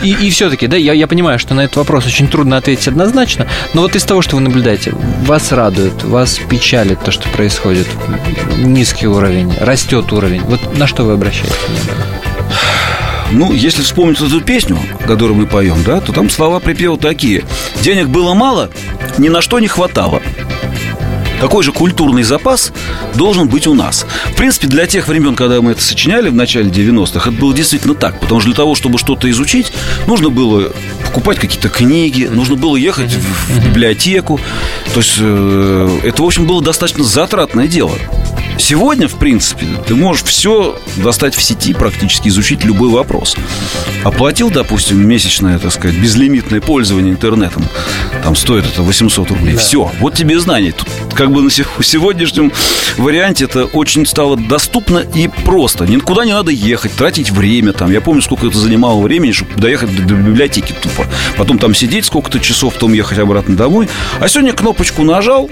И, 0.02 0.12
и 0.12 0.30
все-таки, 0.30 0.68
да, 0.68 0.78
я, 0.78 0.94
я 0.94 1.08
понимаю, 1.08 1.38
что 1.40 1.54
на 1.54 1.62
этот 1.62 1.78
вопрос 1.78 2.06
очень 2.06 2.28
трудно 2.28 2.58
ответить 2.58 2.88
однозначно, 2.88 3.48
но 3.74 3.82
вот 3.82 3.96
из 3.96 4.04
того, 4.04 4.15
что 4.22 4.36
вы 4.38 4.42
наблюдаете, 4.42 4.94
вас 5.26 5.52
радует, 5.52 6.04
вас 6.04 6.40
печалит 6.50 7.00
то, 7.04 7.12
что 7.12 7.28
происходит, 7.30 7.88
низкий 8.58 9.08
уровень, 9.08 9.54
растет 9.60 10.12
уровень. 10.12 10.42
Вот 10.42 10.78
на 10.78 10.88
что 10.88 11.04
вы 11.04 11.14
обращаете 11.14 11.56
внимание? 11.68 12.06
Ну, 13.32 13.52
если 13.54 13.82
вспомнить 13.82 14.22
эту 14.22 14.42
песню, 14.42 14.78
которую 15.08 15.36
мы 15.36 15.48
поем, 15.48 15.84
да, 15.84 16.00
то 16.00 16.14
там 16.14 16.30
слова 16.30 16.60
припева 16.60 16.98
такие. 16.98 17.44
Денег 17.82 18.08
было 18.08 18.34
мало, 18.34 18.70
ни 19.18 19.30
на 19.30 19.42
что 19.42 19.60
не 19.60 19.68
хватало. 19.68 20.22
Такой 21.40 21.64
же 21.64 21.72
культурный 21.72 22.24
запас 22.24 22.72
должен 23.16 23.48
быть 23.48 23.68
у 23.68 23.74
нас. 23.74 24.06
В 24.32 24.36
принципе, 24.36 24.68
для 24.68 24.88
тех 24.88 25.08
времен, 25.08 25.36
когда 25.36 25.62
мы 25.62 25.72
это 25.72 25.82
сочиняли 25.82 26.30
в 26.30 26.36
начале 26.36 26.70
90-х, 26.70 27.30
это 27.30 27.40
было 27.40 27.54
действительно 27.54 27.94
так. 27.94 28.20
Потому 28.20 28.40
что 28.42 28.50
для 28.50 28.56
того, 28.56 28.76
чтобы 28.76 28.98
что-то 28.98 29.30
изучить, 29.30 29.72
нужно 30.08 30.30
было 30.30 30.72
покупать 31.06 31.40
какие-то 31.40 31.70
книги, 31.70 32.26
нужно 32.26 32.56
было 32.56 32.76
ехать 32.76 33.14
в, 33.14 33.66
библиотеку. 33.66 34.40
То 34.94 35.00
есть 35.00 35.16
э, 35.20 36.00
это, 36.04 36.22
в 36.22 36.26
общем, 36.26 36.46
было 36.46 36.62
достаточно 36.62 37.04
затратное 37.04 37.68
дело. 37.68 37.94
Сегодня, 38.58 39.08
в 39.08 39.16
принципе, 39.16 39.66
ты 39.88 39.96
можешь 39.96 40.24
все 40.24 40.80
достать 40.98 41.36
в 41.36 41.42
сети, 41.42 41.74
практически 41.74 42.30
изучить 42.30 42.64
любой 42.64 42.90
вопрос. 42.90 43.36
Оплатил, 44.04 44.50
допустим, 44.50 45.06
месячное, 45.06 45.60
так 45.60 45.72
сказать, 45.72 45.98
безлимитное 45.98 46.62
пользование 46.62 47.12
интернетом. 47.12 47.66
Там 48.24 48.36
стоит 48.36 48.66
это 48.66 48.82
800 48.82 49.30
рублей. 49.32 49.58
Все, 49.58 49.92
вот 50.00 50.16
тебе 50.16 50.40
знания. 50.40 50.72
Тут 50.72 50.88
как 51.14 51.32
бы 51.32 51.42
на 51.42 51.50
сегодняшнем 51.50 52.52
варианте 52.98 53.46
это 53.46 53.66
очень 53.66 54.06
стало 54.06 54.38
доступно 54.38 55.00
и 55.00 55.28
просто. 55.28 55.86
Никуда 55.86 56.26
не 56.26 56.34
надо 56.34 56.52
ехать, 56.52 56.94
тратить 56.94 57.32
время. 57.32 57.74
Там. 57.74 57.92
Я 57.92 58.02
помню, 58.02 58.22
сколько 58.22 58.48
это 58.48 58.58
занимало 58.58 59.02
времени, 59.02 59.32
чтобы 59.32 59.54
доехать 59.56 59.94
до, 59.96 60.14
библиотеки 60.14 60.74
тупо. 60.82 61.06
Потом 61.38 61.60
там 61.60 61.76
сидеть 61.76 62.06
сколько-то 62.06 62.40
часов, 62.40 62.74
потом 62.76 62.94
ехать 62.94 63.20
обратно 63.20 63.56
домой. 63.56 63.90
А 64.20 64.28
сегодня 64.28 64.54
кнопочку 64.54 65.04
нажал, 65.04 65.50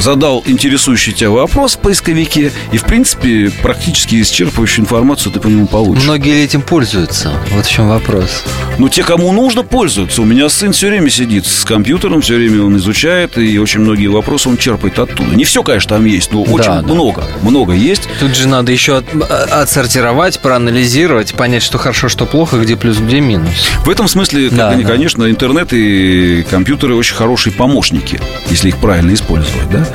задал 0.00 0.42
интересующий 0.46 1.12
тебя 1.12 1.30
вопрос 1.30 1.76
в 1.76 1.78
поисковике, 2.04 2.52
и, 2.72 2.78
в 2.78 2.84
принципе, 2.84 3.50
практически 3.62 4.16
исчерпывающую 4.16 4.80
информацию 4.80 5.32
ты 5.32 5.40
по 5.40 5.46
нему 5.48 5.66
получишь. 5.66 6.04
Многие 6.04 6.30
ли 6.34 6.44
этим 6.44 6.62
пользуются? 6.62 7.32
Вот 7.50 7.64
в 7.64 7.70
чем 7.70 7.88
вопрос. 7.88 8.44
Ну, 8.78 8.88
те, 8.88 9.02
кому 9.02 9.32
нужно, 9.32 9.62
пользуются. 9.62 10.22
У 10.22 10.24
меня 10.24 10.48
сын 10.48 10.72
все 10.72 10.88
время 10.88 11.10
сидит 11.10 11.46
с 11.46 11.64
компьютером, 11.64 12.20
все 12.20 12.34
время 12.36 12.62
он 12.64 12.76
изучает, 12.76 13.38
и 13.38 13.58
очень 13.58 13.80
многие 13.80 14.08
вопросы 14.08 14.48
он 14.48 14.56
черпает 14.56 14.98
оттуда. 14.98 15.34
Не 15.34 15.44
все, 15.44 15.62
конечно, 15.62 15.96
там 15.96 16.04
есть, 16.04 16.32
но 16.32 16.42
очень 16.42 16.64
да. 16.66 16.82
много. 16.82 17.24
Много 17.42 17.72
есть. 17.72 18.08
Тут 18.20 18.36
же 18.36 18.48
надо 18.48 18.72
еще 18.72 18.98
от- 18.98 19.04
а- 19.30 19.62
отсортировать, 19.62 20.40
проанализировать, 20.40 21.34
понять, 21.34 21.62
что 21.62 21.78
хорошо, 21.78 22.08
что 22.08 22.26
плохо, 22.26 22.58
где 22.58 22.76
плюс, 22.76 22.98
где 22.98 23.20
минус. 23.20 23.50
В 23.84 23.90
этом 23.90 24.08
смысле, 24.08 24.48
как 24.50 24.58
Да, 24.58 24.68
они, 24.70 24.82
да. 24.84 24.90
конечно, 24.90 25.28
интернет 25.30 25.72
и 25.72 26.44
компьютеры 26.50 26.94
очень 26.94 27.14
хорошие 27.14 27.52
помощники, 27.52 28.20
если 28.50 28.68
их 28.68 28.78
правильно 28.78 29.14
использовать, 29.14 29.70
да? 29.70 29.86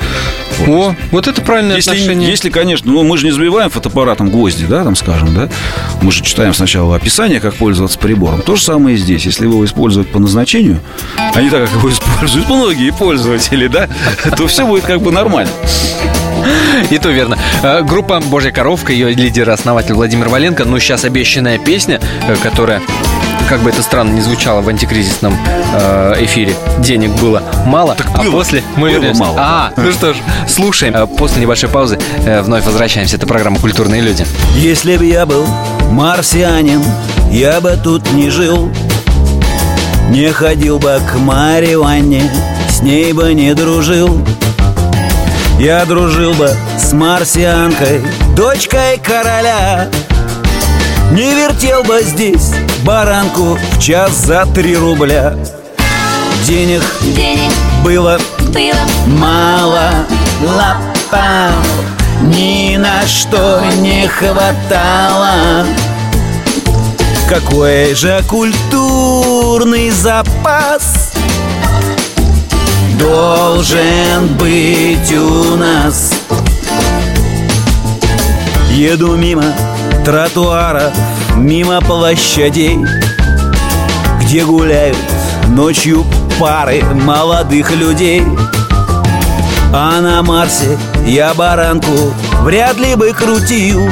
Вот. 0.60 0.68
О, 0.70 0.96
вот 1.12 1.28
это 1.28 1.42
правильное 1.42 1.78
Если, 1.78 1.92
отношение. 2.02 2.30
если, 2.30 2.50
конечно, 2.50 2.92
ну, 2.92 3.04
мы 3.04 3.18
же 3.18 3.26
не 3.26 3.32
забиваем 3.32 3.70
фотоаппаратом 3.70 4.30
гвозди, 4.30 4.66
да, 4.66 4.84
там, 4.84 4.96
скажем, 4.96 5.34
да. 5.34 5.50
Мы 6.02 6.12
же 6.12 6.24
читаем 6.24 6.54
сначала 6.54 6.96
описание, 6.96 7.40
как 7.40 7.56
пользоваться 7.56 7.98
прибором. 8.00 8.42
То 8.42 8.56
же 8.56 8.64
самое 8.64 8.96
и 8.96 9.00
здесь. 9.00 9.26
Если 9.26 9.46
его 9.46 9.64
использовать 9.66 10.10
по 10.10 10.20
назначению, 10.20 10.80
а 11.34 11.42
не 11.42 11.50
так, 11.50 11.66
как 11.66 11.78
его 11.78 11.90
используют 11.92 12.50
многие 12.50 12.92
пользователи, 12.92 13.68
да, 13.68 13.88
то 14.38 14.48
все 14.48 14.66
будет 14.66 14.86
как 14.86 15.02
бы 15.02 15.12
нормально. 15.12 15.52
И 16.90 16.98
то 16.98 17.10
верно. 17.10 17.38
Э, 17.64 17.82
Группа 17.84 18.20
«Божья 18.20 18.52
коровка», 18.52 18.92
ее 18.94 19.14
лидер, 19.14 19.50
основатель 19.50 19.94
Владимир 19.94 20.30
Валенко, 20.30 20.66
ну, 20.66 20.80
сейчас 20.80 21.04
обещанная 21.04 21.60
песня, 21.60 22.00
э, 22.28 22.36
которая 22.42 22.82
как 23.48 23.62
бы 23.62 23.70
это 23.70 23.82
странно 23.82 24.12
не 24.14 24.22
звучало 24.22 24.62
в 24.62 24.70
антикризисном 24.70 25.36
э, 25.74 26.16
эфире, 26.26 26.54
денег 26.80 27.12
было 27.20 27.42
мало, 27.66 27.96
а 28.14 28.24
было. 28.24 28.32
после 28.32 28.64
мы 28.76 28.90
Было 28.90 28.96
вернемся. 28.98 29.22
мало. 29.24 29.36
А, 29.40 29.72
ну 29.78 29.92
что 29.92 30.14
ж, 30.14 30.18
слушаем. 30.48 30.96
Э, 30.96 31.08
После 31.08 31.42
небольшой 31.42 31.70
паузы 31.70 31.98
э, 32.26 32.42
вновь 32.42 32.66
возвращаемся. 32.66 33.16
Это 33.18 33.28
программа 33.28 33.60
«Культурные 33.60 34.02
люди». 34.02 34.26
Если 34.56 34.98
б 34.98 35.06
я 35.06 35.26
был 35.26 35.46
марсианин, 35.92 36.82
я 37.32 37.60
бы 37.62 37.78
тут 37.84 38.12
не 38.14 38.30
жил 38.30 38.72
Не 40.10 40.32
ходил 40.32 40.80
бы 40.80 41.00
к 41.12 41.18
Марье 41.18 41.78
Ванне, 41.78 42.24
с 42.70 42.82
ней 42.82 43.14
бы 43.14 43.34
не 43.34 43.54
дружил 43.54 44.20
Я 45.60 45.86
дружил 45.86 46.34
бы 46.34 46.50
с 46.78 46.94
марсианкой, 46.94 48.02
дочкой 48.36 48.98
короля 49.04 49.88
Не 51.12 51.34
вертел 51.34 51.84
бы 51.84 52.02
здесь 52.04 52.52
баранку 52.84 53.58
в 53.58 53.80
час 53.80 54.26
за 54.26 54.46
три 54.54 54.78
рубля. 54.78 55.36
Денег 56.46 56.84
Денег 57.02 57.52
было 57.84 58.20
было 58.54 58.76
мало. 59.08 59.90
Лапа 60.56 61.52
Ни 62.22 62.78
на 62.78 63.08
что 63.08 63.64
не 63.82 64.08
хватало. 64.08 65.66
Какой 67.28 67.96
же 67.96 68.24
культурный 68.28 69.90
запас 69.90 71.12
Должен 73.00 74.28
быть 74.38 75.12
у 75.12 75.56
нас? 75.56 76.14
Еду 78.70 79.16
мимо 79.16 79.44
тротуаров, 80.10 80.92
мимо 81.36 81.82
площадей 81.82 82.80
Где 84.20 84.44
гуляют 84.44 84.98
ночью 85.50 86.04
пары 86.40 86.82
молодых 86.82 87.70
людей. 87.70 88.24
А 89.72 90.02
на 90.02 90.24
Марсе 90.24 90.80
я 91.06 91.32
баранку 91.36 92.12
вряд 92.42 92.78
ли 92.80 92.96
бы 92.96 93.14
крутил. 93.14 93.88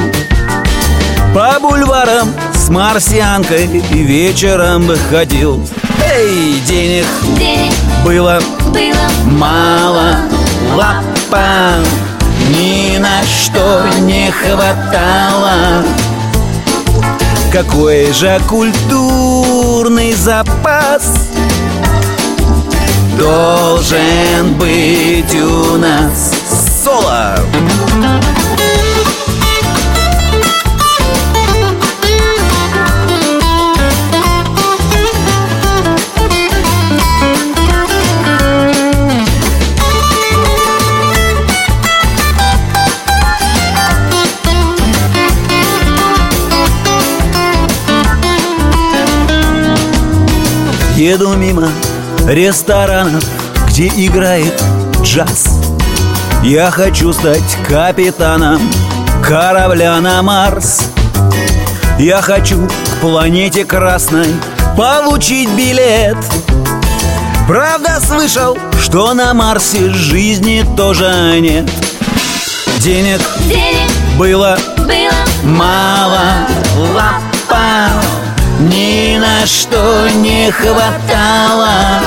По 1.32 1.60
бульварам 1.60 2.34
с 2.52 2.68
марсианкой 2.68 3.66
вечером 3.92 4.88
бы 4.88 4.96
ходил. 4.96 5.64
Эй, 6.04 6.58
денег 6.66 7.06
денег 7.38 7.72
было 8.04 8.40
было 8.72 9.08
мало. 9.24 10.16
лапа 10.74 11.78
Ни 12.48 12.96
на 12.98 13.22
что 13.24 13.84
не 14.00 14.30
хватало 14.30 15.84
Какой 17.52 18.12
же 18.12 18.38
культурный 18.46 20.12
запас 20.12 21.28
Должен 23.18 24.54
быть 24.58 25.34
у 25.34 25.76
нас 25.78 26.32
Соло! 26.84 27.38
Еду 50.98 51.34
мимо 51.36 51.68
ресторанов, 52.26 53.22
где 53.68 53.86
играет 53.86 54.52
джаз. 55.00 55.48
Я 56.42 56.72
хочу 56.72 57.12
стать 57.12 57.56
капитаном 57.68 58.60
корабля 59.22 60.00
на 60.00 60.20
Марс. 60.24 60.90
Я 62.00 62.20
хочу 62.20 62.66
к 62.66 63.00
планете 63.00 63.64
красной 63.64 64.26
получить 64.76 65.48
билет. 65.50 66.16
Правда 67.46 68.00
слышал, 68.04 68.58
что 68.82 69.14
на 69.14 69.32
Марсе 69.34 69.90
жизни 69.90 70.66
тоже 70.76 71.38
нет? 71.38 71.70
Денег 72.80 73.20
Денег 73.46 73.88
было 74.18 74.58
было 74.78 75.12
мало. 75.44 76.18
ни 76.74 77.17
на 79.28 79.46
что 79.46 80.08
не 80.16 80.50
хватало. 80.50 82.00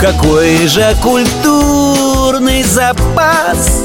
Какой 0.00 0.66
же 0.66 0.96
культурный 1.00 2.64
запас 2.64 3.84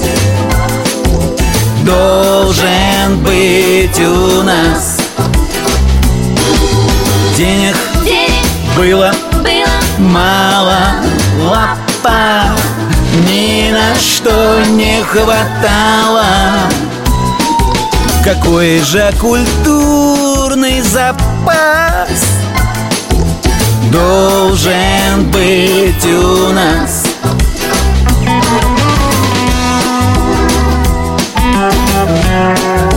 Должен 1.83 3.19
быть 3.23 3.99
у 3.99 4.41
нас? 4.43 4.97
Денег 7.37 7.75
денег 8.03 8.45
было 8.75 9.13
было 9.31 9.77
мало. 9.99 10.79
Лапа 11.39 12.57
ни 13.29 13.71
на 13.71 13.95
что 13.99 14.63
не 14.71 15.03
хватало. 15.03 16.25
Какой 18.23 18.79
же 18.79 19.13
культурный 20.57 20.81
запас 20.81 22.25
Должен 23.91 25.31
быть 25.31 26.05
у 26.05 26.51
нас. 26.51 27.03
Культурные 32.03 32.96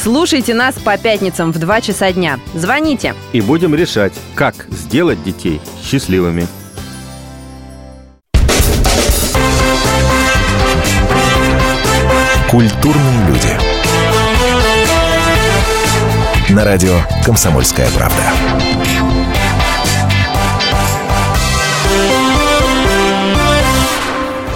Слушайте 0.00 0.54
нас 0.54 0.74
по 0.76 0.96
пятницам 0.98 1.52
в 1.52 1.58
2 1.58 1.80
часа 1.80 2.12
дня. 2.12 2.38
Звоните. 2.54 3.14
И 3.32 3.40
будем 3.40 3.74
решать, 3.74 4.12
как 4.34 4.54
сделать 4.70 5.22
детей 5.24 5.60
счастливыми. 5.82 6.46
Культурные 12.50 13.28
люди. 13.28 13.58
На 16.52 16.64
радио 16.64 17.00
«Комсомольская 17.24 17.90
правда». 17.90 18.22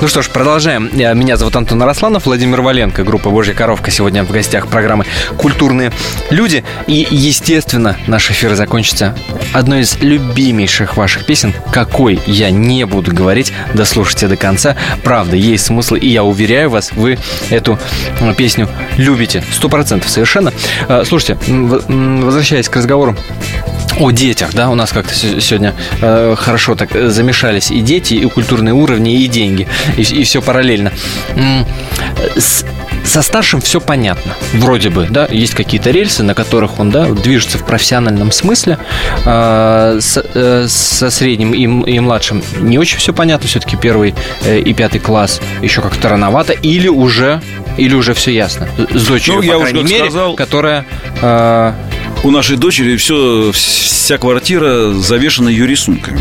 Ну 0.00 0.08
что 0.08 0.22
ж, 0.22 0.30
продолжаем. 0.30 0.88
Э, 0.94 1.14
Меня 1.14 1.36
зовут 1.36 1.56
Антон 1.56 1.82
Арасланов, 1.82 2.24
Владимир 2.24 2.62
Валенко, 2.62 3.04
группа 3.04 3.28
«Божья 3.28 3.52
коровка» 3.52 3.90
сегодня 3.90 4.24
в 4.24 4.30
гостях 4.30 4.66
программы 4.68 5.04
«Культурные 5.36 5.92
люди». 6.30 6.64
И, 6.86 7.06
естественно, 7.10 7.96
наш 8.06 8.30
эфир 8.30 8.54
закончится 8.54 9.14
одной 9.52 9.80
из 9.80 9.98
любимейших 10.00 10.96
ваших 10.96 11.26
песен, 11.26 11.52
какой 11.70 12.18
я 12.26 12.50
не 12.50 12.86
буду 12.86 13.14
говорить, 13.14 13.52
дослушайте 13.74 14.26
до 14.26 14.36
конца. 14.36 14.74
Правда, 15.04 15.36
есть 15.36 15.66
смысл, 15.66 15.96
и 15.96 16.08
я 16.08 16.24
уверяю 16.24 16.70
вас, 16.70 16.92
вы 16.92 17.18
эту 17.50 17.78
э, 18.20 18.32
песню 18.34 18.68
любите. 18.96 19.44
Сто 19.52 19.68
процентов 19.68 20.08
совершенно. 20.08 20.50
Э, 20.88 21.02
Слушайте, 21.06 21.36
возвращаясь 21.46 22.70
к 22.70 22.76
разговору 22.76 23.16
о 23.98 24.12
детях, 24.12 24.54
да, 24.54 24.70
у 24.70 24.74
нас 24.74 24.92
как-то 24.92 25.14
се- 25.14 25.42
сегодня 25.42 25.74
э, 26.00 26.34
хорошо 26.38 26.74
так 26.74 26.90
замешались 27.10 27.70
и 27.70 27.80
дети, 27.80 28.14
и 28.14 28.24
культурные 28.30 28.72
уровни, 28.72 29.20
и 29.22 29.26
деньги, 29.26 29.68
и, 29.96 30.22
все 30.24 30.40
параллельно. 30.42 30.92
С- 32.36 32.64
со 33.02 33.22
старшим 33.22 33.60
все 33.62 33.80
понятно, 33.80 34.34
вроде 34.52 34.90
бы, 34.90 35.06
да, 35.08 35.26
есть 35.30 35.54
какие-то 35.54 35.90
рельсы, 35.90 36.22
на 36.22 36.34
которых 36.34 36.78
он, 36.78 36.90
да, 36.90 37.06
движется 37.06 37.56
в 37.58 37.64
профессиональном 37.64 38.30
смысле. 38.30 38.78
А, 39.24 39.98
с- 39.98 40.22
э, 40.34 40.66
со 40.68 41.10
средним 41.10 41.52
и, 41.52 41.90
и 41.92 41.98
младшим 42.00 42.42
не 42.60 42.78
очень 42.78 42.98
все 42.98 43.12
понятно, 43.14 43.48
все-таки 43.48 43.76
первый 43.76 44.14
э, 44.44 44.60
и 44.60 44.74
пятый 44.74 44.98
класс 45.00 45.40
еще 45.62 45.80
как-то 45.80 46.08
рановато, 46.10 46.52
или 46.52 46.88
уже, 46.88 47.40
или 47.78 47.94
уже 47.94 48.12
все 48.14 48.32
ясно. 48.32 48.68
С 48.92 49.06
дочерью, 49.06 49.36
Ну, 49.36 49.46
по 49.48 49.52
я 49.52 49.58
уже 49.58 49.70
крайней 49.72 49.90
мере, 49.90 50.04
сказал. 50.04 50.34
которая 50.34 50.84
э, 51.22 51.72
У 52.22 52.30
нашей 52.30 52.58
дочери 52.58 52.96
все, 52.96 53.50
вся 53.52 54.18
квартира 54.18 54.90
завешена 54.92 55.50
ее 55.50 55.66
рисунками. 55.66 56.20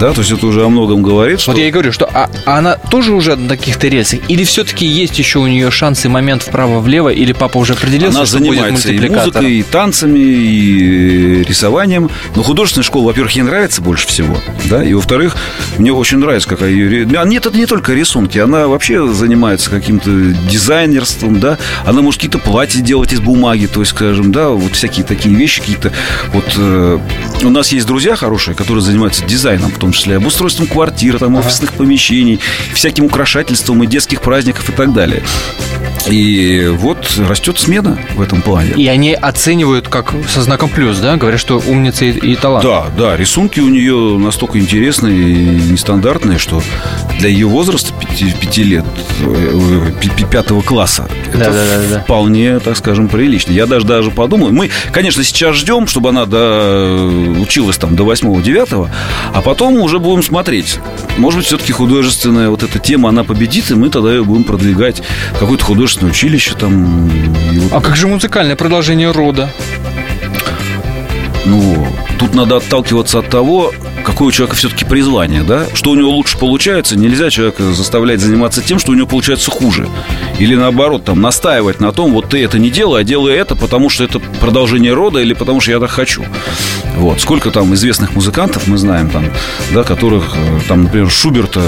Да, 0.00 0.12
то 0.12 0.20
есть 0.20 0.30
это 0.30 0.46
уже 0.46 0.64
о 0.64 0.68
многом 0.68 1.02
говорит, 1.02 1.40
что... 1.40 1.50
Вот 1.50 1.58
я 1.58 1.68
и 1.68 1.70
говорю, 1.72 1.90
что 1.90 2.06
а, 2.06 2.30
а 2.46 2.58
она 2.58 2.76
тоже 2.76 3.12
уже 3.12 3.34
на 3.34 3.56
каких-то 3.56 3.88
рельсах? 3.88 4.20
Или 4.28 4.44
все-таки 4.44 4.86
есть 4.86 5.18
еще 5.18 5.40
у 5.40 5.46
нее 5.46 5.70
шанс 5.72 6.04
и 6.04 6.08
момент 6.08 6.42
вправо-влево? 6.42 7.08
Или 7.08 7.32
папа 7.32 7.58
уже 7.58 7.72
определился, 7.72 8.18
Она 8.18 8.26
что 8.26 8.38
будет 8.38 8.50
занимается 8.50 8.88
и 8.88 8.92
мультипликатором? 8.92 9.24
музыкой, 9.24 9.52
и 9.54 9.62
танцами, 9.64 10.18
и 10.18 11.42
рисованием. 11.42 12.10
Но 12.36 12.42
художественная 12.44 12.84
школа, 12.84 13.06
во-первых, 13.06 13.32
ей 13.32 13.42
нравится 13.42 13.82
больше 13.82 14.06
всего. 14.06 14.38
Да? 14.66 14.84
И, 14.84 14.94
во-вторых, 14.94 15.36
мне 15.78 15.92
очень 15.92 16.18
нравится, 16.18 16.48
какая 16.48 16.70
ее... 16.70 17.08
А 17.18 17.24
Нет, 17.24 17.46
это 17.46 17.56
не 17.56 17.66
только 17.66 17.92
рисунки. 17.92 18.38
Она 18.38 18.68
вообще 18.68 19.08
занимается 19.08 19.68
каким-то 19.68 20.10
дизайнерством, 20.48 21.40
да. 21.40 21.58
Она 21.84 22.02
может 22.02 22.20
какие-то 22.20 22.38
платья 22.38 22.80
делать 22.80 23.12
из 23.12 23.20
бумаги, 23.20 23.66
то 23.66 23.80
есть, 23.80 23.90
скажем, 23.90 24.30
да, 24.30 24.50
вот 24.50 24.72
всякие 24.72 25.04
такие 25.04 25.34
вещи, 25.34 25.60
какие-то... 25.60 25.92
Вот 26.32 26.44
э, 26.56 26.98
у 27.42 27.50
нас 27.50 27.72
есть 27.72 27.86
друзья 27.86 28.14
хорошие, 28.14 28.54
которые 28.54 28.82
занимаются 28.82 29.24
дизайном, 29.24 29.72
в 29.72 29.78
том 29.78 29.87
числе 29.92 30.16
обустройством 30.16 30.66
квартир, 30.66 31.18
там, 31.18 31.36
офисных 31.36 31.72
помещений, 31.72 32.40
всяким 32.74 33.04
украшательством 33.04 33.82
и 33.82 33.86
детских 33.86 34.20
праздников 34.20 34.68
и 34.68 34.72
так 34.72 34.92
далее. 34.92 35.22
И 36.06 36.68
вот 36.78 37.18
растет 37.28 37.58
смена 37.58 37.98
в 38.14 38.22
этом 38.22 38.40
плане. 38.40 38.70
И 38.76 38.86
они 38.86 39.12
оценивают 39.12 39.88
как 39.88 40.14
со 40.28 40.40
знаком 40.42 40.70
плюс, 40.70 40.98
да? 40.98 41.16
Говорят, 41.16 41.40
что 41.40 41.58
умница 41.66 42.06
и, 42.06 42.12
и 42.12 42.36
талант. 42.36 42.64
Да, 42.64 42.86
да, 42.96 43.16
рисунки 43.16 43.60
у 43.60 43.68
нее 43.68 44.16
настолько 44.18 44.58
интересные 44.58 45.18
и 45.18 45.34
нестандартные, 45.72 46.38
что 46.38 46.62
для 47.18 47.28
ее 47.28 47.46
возраста, 47.46 47.92
пяти, 47.92 48.32
пяти 48.40 48.62
лет, 48.62 48.84
э, 49.20 49.90
пи- 50.00 50.08
пи- 50.10 50.24
пятого 50.24 50.62
класса, 50.62 51.08
это 51.28 51.38
Да-да-да-да. 51.38 52.00
вполне, 52.00 52.58
так 52.60 52.76
скажем, 52.76 53.08
прилично. 53.08 53.52
Я 53.52 53.66
даже 53.66 53.84
даже 53.84 54.10
подумал, 54.10 54.50
мы, 54.50 54.70
конечно, 54.92 55.22
сейчас 55.24 55.56
ждем, 55.56 55.86
чтобы 55.88 56.10
она 56.10 56.24
до, 56.26 57.06
училась 57.40 57.76
там 57.76 57.96
до 57.96 58.04
8-9, 58.04 58.88
а 59.34 59.42
потом 59.42 59.77
уже 59.82 59.98
будем 59.98 60.22
смотреть. 60.22 60.78
Может 61.16 61.38
быть, 61.38 61.46
все-таки 61.46 61.72
художественная 61.72 62.50
вот 62.50 62.62
эта 62.62 62.78
тема, 62.78 63.08
она 63.08 63.24
победит, 63.24 63.70
и 63.70 63.74
мы 63.74 63.90
тогда 63.90 64.12
ее 64.12 64.24
будем 64.24 64.44
продвигать 64.44 65.02
какое-то 65.38 65.64
художественное 65.64 66.12
училище 66.12 66.54
там. 66.54 67.08
вот 67.08 67.72
А 67.72 67.80
как 67.80 67.96
же 67.96 68.06
музыкальное 68.06 68.56
продолжение 68.56 69.10
рода? 69.10 69.50
Ну, 71.44 71.86
тут 72.18 72.34
надо 72.34 72.56
отталкиваться 72.56 73.20
от 73.20 73.30
того, 73.30 73.72
какое 74.08 74.28
у 74.28 74.32
человека 74.32 74.56
все-таки 74.56 74.86
призвание, 74.86 75.42
да? 75.42 75.66
Что 75.74 75.90
у 75.90 75.94
него 75.94 76.10
лучше 76.10 76.38
получается, 76.38 76.96
нельзя 76.96 77.28
человека 77.28 77.62
заставлять 77.74 78.20
заниматься 78.20 78.62
тем, 78.62 78.78
что 78.78 78.92
у 78.92 78.94
него 78.94 79.06
получается 79.06 79.50
хуже. 79.50 79.86
Или 80.38 80.54
наоборот, 80.54 81.04
там, 81.04 81.20
настаивать 81.20 81.78
на 81.80 81.92
том, 81.92 82.12
вот 82.12 82.30
ты 82.30 82.42
это 82.42 82.58
не 82.58 82.70
делай, 82.70 83.02
а 83.02 83.04
делай 83.04 83.34
это, 83.34 83.54
потому 83.54 83.90
что 83.90 84.04
это 84.04 84.18
продолжение 84.18 84.94
рода 84.94 85.20
или 85.20 85.34
потому 85.34 85.60
что 85.60 85.72
я 85.72 85.78
так 85.78 85.90
хочу. 85.90 86.24
Вот. 86.96 87.20
Сколько 87.20 87.50
там 87.50 87.74
известных 87.74 88.14
музыкантов 88.14 88.66
мы 88.66 88.78
знаем, 88.78 89.10
там, 89.10 89.26
да, 89.72 89.84
которых, 89.84 90.34
э, 90.34 90.60
там, 90.66 90.84
например, 90.84 91.10
Шуберта 91.10 91.60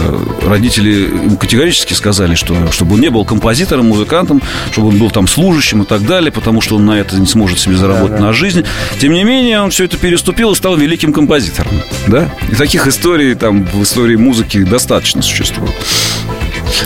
родители 0.45 1.37
категорически 1.39 1.93
сказали, 1.93 2.35
что 2.35 2.73
чтобы 2.73 2.95
он 2.95 3.01
не 3.01 3.11
был 3.11 3.25
композитором, 3.25 3.87
музыкантом, 3.87 4.41
чтобы 4.73 4.89
он 4.89 4.99
был 4.99 5.11
там 5.11 5.29
служащим 5.29 5.83
и 5.83 5.85
так 5.85 6.07
далее, 6.07 6.33
потому 6.33 6.61
что 6.61 6.77
он 6.77 6.87
на 6.87 6.99
это 6.99 7.17
не 7.17 7.27
сможет 7.27 7.61
себе 7.61 7.77
заработать 7.77 8.19
на 8.19 8.33
жизнь. 8.33 8.65
Тем 8.99 9.13
не 9.13 9.25
менее, 9.25 9.61
он 9.61 9.71
все 9.71 9.85
это 9.85 9.99
переступил 9.99 10.53
и 10.53 10.55
стал 10.55 10.77
великим 10.77 11.13
композитором. 11.13 11.73
Да? 12.07 12.30
И 12.51 12.55
таких 12.55 12.87
историй 12.87 13.35
там 13.35 13.65
в 13.65 13.83
истории 13.83 14.17
музыки 14.17 14.63
достаточно 14.63 15.23
существует. 15.23 15.73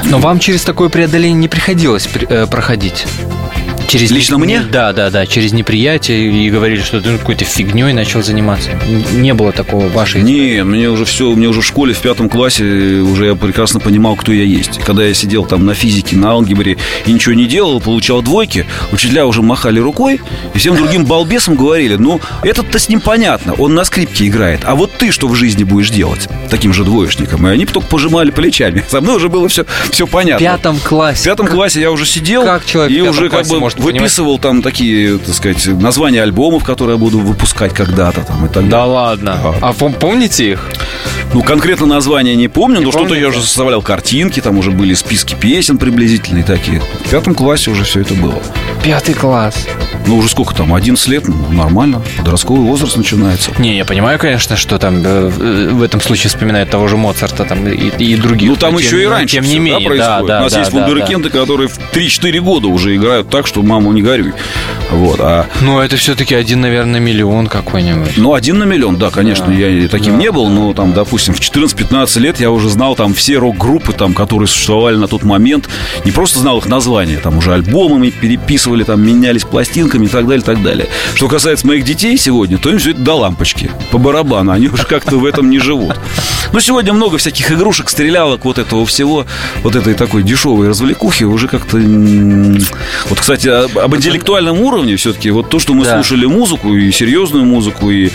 Но 0.04 0.18
вам 0.18 0.38
через 0.38 0.62
такое 0.62 0.88
преодоление 0.88 1.38
не 1.38 1.48
приходилось 1.48 2.06
при- 2.06 2.26
э, 2.28 2.46
проходить? 2.46 3.06
Через 3.88 4.10
Лично 4.10 4.36
не- 4.36 4.40
мне? 4.44 4.60
Да, 4.60 4.92
да, 4.92 5.10
да, 5.10 5.26
через 5.26 5.52
неприятие 5.52 6.30
и 6.46 6.50
говорили, 6.50 6.80
что 6.80 7.00
ты 7.00 7.10
ну, 7.10 7.18
какой-то 7.18 7.44
фигней 7.44 7.92
начал 7.92 8.22
заниматься. 8.22 8.70
Не 9.12 9.34
было 9.34 9.52
такого 9.52 9.86
в 9.86 9.92
вашей 9.92 10.22
Не, 10.22 10.64
мне 10.64 10.88
уже 10.90 11.04
все, 11.04 11.30
мне 11.30 11.46
уже 11.48 11.60
в 11.60 11.66
школе 11.66 11.94
в 11.94 11.98
пятом 11.98 12.28
классе 12.28 12.64
уже 12.64 13.26
я 13.26 13.34
прекрасно 13.34 13.80
понимал, 13.80 14.16
кто 14.16 14.32
я 14.32 14.42
есть. 14.44 14.78
Когда 14.84 15.04
я 15.04 15.14
сидел 15.14 15.44
там 15.44 15.64
на 15.66 15.74
физике, 15.74 16.16
на 16.16 16.30
алгебре 16.30 16.76
и 17.06 17.12
ничего 17.12 17.34
не 17.34 17.46
делал, 17.46 17.80
получал 17.80 18.22
двойки, 18.22 18.66
учителя 18.90 19.26
уже 19.26 19.42
махали 19.42 19.78
рукой 19.78 20.20
и 20.54 20.58
всем 20.58 20.76
другим 20.76 21.04
балбесам 21.06 21.54
говорили, 21.54 21.94
ну, 21.96 22.20
этот-то 22.42 22.78
с 22.78 22.88
ним 22.88 23.00
понятно, 23.00 23.52
он 23.54 23.74
на 23.74 23.84
скрипке 23.84 24.26
играет, 24.26 24.60
а 24.64 24.74
вот 24.74 24.90
ты 24.98 25.12
что 25.12 25.28
в 25.28 25.34
жизни 25.34 25.62
будешь 25.64 25.90
делать 25.90 26.28
таким 26.50 26.72
же 26.72 26.84
двоечником? 26.84 27.46
И 27.46 27.50
они 27.50 27.66
только 27.66 27.88
пожимали 27.88 28.30
плечами. 28.30 28.82
Со 28.88 29.00
мной 29.00 29.16
уже 29.16 29.28
было 29.28 29.48
все, 29.48 29.66
все 29.90 30.06
В 30.06 30.10
понятно. 30.10 30.44
пятом 30.44 30.78
классе. 30.80 31.20
В 31.20 31.24
пятом 31.24 31.46
классе 31.46 31.80
я 31.80 31.90
уже 31.92 32.06
сидел 32.06 32.44
как 32.44 32.64
человек 32.66 32.92
в 32.92 32.96
и 32.96 33.08
уже 33.08 33.28
как 33.28 33.46
бы 33.46 33.60
может 33.76 33.94
выписывал 34.00 34.38
там 34.38 34.62
такие, 34.62 35.18
так 35.18 35.34
сказать, 35.34 35.66
названия 35.66 36.22
альбомов, 36.22 36.64
которые 36.64 36.94
я 36.96 37.00
буду 37.00 37.18
выпускать 37.18 37.72
когда-то 37.74 38.22
там 38.22 38.46
и 38.46 38.48
так 38.48 38.68
Да 38.68 38.78
далее. 38.80 38.92
ладно. 38.94 39.32
Ага. 39.42 39.54
А 39.60 39.72
пом- 39.72 39.98
помните 39.98 40.52
их? 40.52 40.68
Ну, 41.32 41.42
конкретно 41.42 41.86
название 41.86 42.36
не 42.36 42.48
помню, 42.48 42.78
Не 42.78 42.84
но 42.86 42.92
что-то 42.92 43.14
я 43.14 43.28
уже 43.28 43.40
составлял 43.40 43.82
картинки, 43.82 44.40
там 44.40 44.58
уже 44.58 44.70
были 44.70 44.94
списки 44.94 45.34
песен 45.34 45.78
приблизительные 45.78 46.44
такие. 46.44 46.80
В 47.04 47.10
пятом 47.10 47.34
классе 47.34 47.70
уже 47.70 47.84
все 47.84 48.00
это 48.00 48.14
было. 48.14 48.40
Пятый 48.84 49.14
класс. 49.14 49.66
Ну, 50.06 50.18
уже 50.18 50.28
сколько 50.28 50.54
там, 50.54 50.74
11 50.74 51.08
лет, 51.08 51.26
ну, 51.26 51.34
нормально, 51.50 52.02
подростковый 52.18 52.66
возраст 52.66 52.94
начинается. 52.98 53.50
Не, 53.58 53.78
я 53.78 53.86
понимаю, 53.86 54.18
конечно, 54.18 54.54
что 54.56 54.76
там 54.78 55.02
э, 55.02 55.28
в 55.72 55.82
этом 55.82 56.02
случае 56.02 56.28
вспоминают 56.28 56.68
того 56.68 56.86
же 56.88 56.98
Моцарта 56.98 57.44
там, 57.46 57.66
и, 57.66 57.72
и 57.88 58.14
других. 58.16 58.50
Ну, 58.50 58.56
там 58.56 58.76
еще 58.76 58.90
тем- 58.90 59.00
и 59.00 59.06
раньше 59.06 59.36
Тем 59.36 59.44
не 59.44 59.54
да, 59.54 59.60
менее, 59.60 59.80
да, 59.80 59.86
происходит. 59.86 60.26
да, 60.26 60.38
У 60.40 60.42
нас 60.42 60.52
да, 60.52 60.58
есть 60.58 60.72
да, 60.72 60.78
да. 60.80 60.86
вундеркинды, 60.86 61.30
которые 61.30 61.68
в 61.68 61.78
3-4 61.94 62.40
года 62.40 62.68
уже 62.68 62.94
играют 62.94 63.30
так, 63.30 63.46
что 63.46 63.62
маму 63.62 63.92
не 63.92 64.02
горюй. 64.02 64.34
Вот, 64.90 65.18
а 65.20 65.46
Ну, 65.62 65.80
это 65.80 65.96
все-таки 65.96 66.34
один, 66.34 66.60
наверное, 66.60 67.00
миллион 67.00 67.46
какой-нибудь. 67.46 68.18
Ну, 68.18 68.34
один 68.34 68.58
на 68.58 68.64
миллион, 68.64 68.96
да, 68.96 69.08
конечно, 69.08 69.46
Да. 69.46 69.52
я 69.54 69.88
таким 69.88 70.18
Да, 70.18 70.18
не 70.22 70.30
был, 70.30 70.48
но 70.48 70.74
там, 70.74 70.92
допустим, 70.92 71.32
в 71.32 71.40
14-15 71.40 72.20
лет 72.20 72.38
я 72.40 72.50
уже 72.50 72.68
знал 72.68 72.94
там 72.94 73.14
все 73.14 73.38
рок-группы, 73.38 73.94
там, 73.94 74.12
которые 74.12 74.46
существовали 74.48 74.96
на 74.96 75.08
тот 75.08 75.22
момент, 75.22 75.70
не 76.04 76.12
просто 76.12 76.38
знал 76.40 76.58
их 76.58 76.66
названия, 76.66 77.16
там 77.16 77.38
уже 77.38 77.54
альбомами 77.54 78.10
переписывали, 78.74 78.84
там, 78.84 79.02
менялись 79.06 79.44
пластинками 79.44 80.06
и 80.06 80.08
так 80.08 80.26
далее, 80.26 80.42
и 80.42 80.44
так 80.44 80.62
далее. 80.62 80.88
Что 81.14 81.28
касается 81.28 81.66
моих 81.66 81.84
детей 81.84 82.16
сегодня, 82.16 82.58
то 82.58 82.70
им 82.70 82.78
все 82.78 82.90
это 82.90 83.00
до 83.00 83.14
лампочки, 83.14 83.70
по 83.90 83.98
барабану, 83.98 84.52
они 84.52 84.68
уже 84.68 84.84
как-то 84.84 85.16
в 85.16 85.24
этом 85.24 85.50
не 85.50 85.58
живут. 85.58 85.94
Но 86.52 86.60
сегодня 86.60 86.92
много 86.92 87.18
всяких 87.18 87.50
игрушек, 87.52 87.88
стрелялок, 87.88 88.44
вот 88.44 88.58
этого 88.58 88.84
всего, 88.86 89.26
вот 89.62 89.76
этой 89.76 89.94
такой 89.94 90.22
дешевой 90.22 90.68
развлекухи 90.68 91.24
уже 91.24 91.48
как-то... 91.48 91.78
Вот, 93.08 93.20
кстати, 93.20 93.48
об, 93.48 93.94
интеллектуальном 93.96 94.60
уровне 94.60 94.96
все-таки, 94.96 95.30
вот 95.30 95.50
то, 95.50 95.58
что 95.58 95.74
мы 95.74 95.84
Да. 95.84 95.94
слушали 95.94 96.26
музыку, 96.26 96.74
и 96.74 96.90
серьезную 96.92 97.44
музыку, 97.44 97.90
и, 97.90 98.10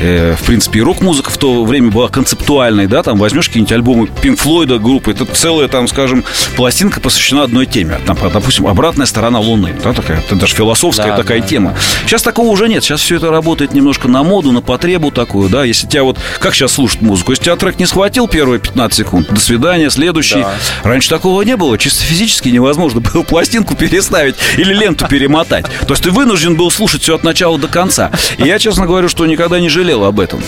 э, 0.00 0.34
в 0.40 0.44
принципе, 0.44 0.80
и 0.80 0.82
рок-музыка 0.82 1.30
в 1.30 1.36
то 1.36 1.64
время 1.64 1.90
была 1.90 2.08
концептуальной, 2.08 2.86
да, 2.86 3.02
там 3.02 3.18
возьмешь 3.18 3.46
какие-нибудь 3.48 3.72
альбомы 3.72 4.08
Pink 4.22 4.36
Флойда 4.36 4.78
группы, 4.78 5.10
это 5.12 5.24
целая, 5.24 5.68
там, 5.68 5.88
скажем, 5.88 6.24
пластинка 6.56 7.00
посвящена 7.00 7.42
одной 7.44 7.66
теме, 7.66 7.98
там, 8.06 8.16
допустим, 8.32 8.66
«Обратная 8.66 9.06
сторона 9.06 9.40
Луны», 9.40 9.74
да, 9.82 9.92
такая, 10.00 10.18
это 10.18 10.34
даже 10.36 10.54
философская 10.54 11.08
Да, 11.08 11.16
такая 11.16 11.40
да, 11.40 11.46
тема. 11.46 11.74
Сейчас 12.06 12.22
такого 12.22 12.48
уже 12.48 12.68
нет, 12.68 12.82
сейчас 12.82 13.00
все 13.00 13.16
это 13.16 13.30
работает 13.30 13.72
немножко 13.72 14.08
на 14.08 14.22
моду, 14.22 14.52
на 14.52 14.60
потребу 14.60 15.10
такую, 15.10 15.48
да, 15.48 15.64
если 15.64 15.86
тебя 15.86 16.04
вот, 16.04 16.18
как 16.38 16.54
сейчас 16.54 16.72
слушать 16.72 17.02
музыку, 17.02 17.32
если 17.32 17.44
тебя 17.44 17.56
трек 17.56 17.78
не 17.78 17.86
схватил 17.86 18.28
первые 18.28 18.60
15 18.60 18.96
секунд, 18.96 19.32
до 19.32 19.40
свидания, 19.40 19.90
следующий. 19.90 20.42
Да. 20.42 20.54
Раньше 20.82 21.08
такого 21.08 21.42
не 21.42 21.56
было, 21.56 21.78
чисто 21.78 22.04
физически 22.04 22.48
невозможно 22.48 23.00
было 23.00 23.22
пластинку 23.22 23.74
переставить 23.76 24.36
или 24.56 24.72
ленту 24.72 25.06
перемотать. 25.08 25.66
То 25.86 25.90
есть 25.90 26.02
ты 26.02 26.10
вынужден 26.10 26.56
был 26.56 26.70
слушать 26.70 27.02
все 27.02 27.14
от 27.14 27.24
начала 27.24 27.58
до 27.58 27.68
конца. 27.68 28.10
И 28.38 28.44
я, 28.44 28.58
честно 28.58 28.86
говорю, 28.86 29.08
что 29.08 29.26
никогда 29.26 29.60
не 29.60 29.68
жалел 29.68 30.04
об 30.04 30.20
этом. 30.20 30.42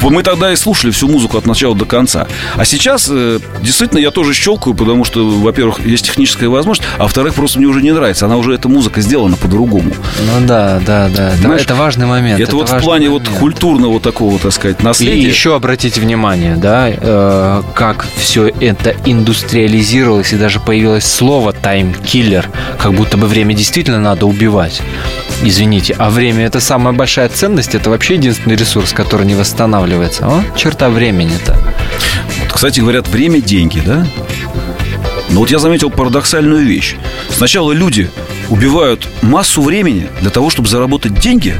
Вот 0.00 0.12
Мы 0.12 0.22
тогда 0.22 0.52
и 0.52 0.56
слушали 0.56 0.90
всю 0.90 1.08
музыку 1.08 1.38
от 1.38 1.46
начала 1.46 1.74
до 1.74 1.84
конца. 1.84 2.26
А 2.56 2.64
сейчас, 2.64 3.08
э, 3.10 3.38
действительно, 3.62 3.98
я 3.98 4.10
тоже 4.10 4.34
щелкаю, 4.34 4.74
потому 4.74 5.04
что, 5.04 5.28
во-первых, 5.28 5.80
есть 5.84 6.06
техническая 6.06 6.48
возможность, 6.48 6.88
а 6.98 7.02
во-вторых, 7.04 7.34
просто 7.34 7.58
мне 7.58 7.68
уже 7.68 7.82
не 7.82 7.92
нравится. 7.92 8.26
Она 8.26 8.36
уже, 8.36 8.54
эта 8.54 8.68
музыка 8.68 9.00
сделана 9.00 9.36
по-другому. 9.36 9.90
Ну 10.18 10.46
да, 10.46 10.80
да, 10.84 11.08
да. 11.14 11.28
Это, 11.30 11.38
Понимаешь? 11.42 11.62
это 11.62 11.74
важный 11.74 12.06
момент. 12.06 12.40
Это, 12.40 12.54
вот 12.56 12.68
в 12.68 12.78
плане 12.80 13.10
вот 13.10 13.22
момент. 13.22 13.38
культурного 13.40 14.00
такого, 14.00 14.38
так 14.38 14.52
сказать, 14.52 14.78
И 14.80 14.84
наследия. 14.84 15.28
еще 15.28 15.54
обратите 15.54 16.00
внимание, 16.00 16.56
да, 16.56 16.88
э, 16.90 17.62
как 17.74 18.06
все 18.16 18.48
это 18.60 18.94
индустриализировалось, 19.04 20.32
и 20.32 20.36
даже 20.36 20.60
появилось 20.60 21.04
слово 21.04 21.52
таймкиллер, 21.52 22.48
как 22.78 22.92
будто 22.94 23.16
бы 23.16 23.26
время 23.26 23.54
действительно 23.54 24.00
надо 24.00 24.26
убивать. 24.26 24.80
Извините, 25.42 25.94
а 25.98 26.10
время 26.10 26.46
это 26.46 26.60
самая 26.60 26.92
большая 26.92 27.28
ценность, 27.28 27.74
это 27.74 27.90
вообще 27.90 28.14
единственный 28.14 28.56
ресурс, 28.56 28.92
который 28.92 29.26
не 29.26 29.34
восстанавливается. 29.34 29.87
О, 30.20 30.42
черта 30.56 30.90
времени-то. 30.90 31.56
Вот, 32.40 32.52
Кстати, 32.52 32.80
говорят, 32.80 33.08
время– 33.08 33.40
деньги, 33.42 33.80
да? 33.80 34.06
Но 35.30 35.40
вот 35.40 35.50
я 35.50 35.58
заметил 35.58 35.90
парадоксальную 35.90 36.64
вещь. 36.64 36.96
Сначала 37.30 37.72
люди 37.72 38.10
убивают 38.48 39.06
массу 39.22 39.62
времени 39.62 40.08
для 40.20 40.30
того, 40.30 40.50
чтобы 40.50 40.68
заработать 40.68 41.20
деньги, 41.20 41.54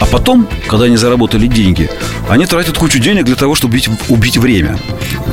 а 0.00 0.06
потом, 0.06 0.48
когда 0.68 0.86
они 0.86 0.96
заработали 0.96 1.46
деньги, 1.46 1.90
они 2.28 2.46
тратят 2.46 2.78
кучу 2.78 2.98
денег 2.98 3.24
для 3.24 3.36
того, 3.36 3.54
чтобы 3.54 3.72
убить, 3.74 3.88
убить 4.08 4.36
время. 4.36 4.78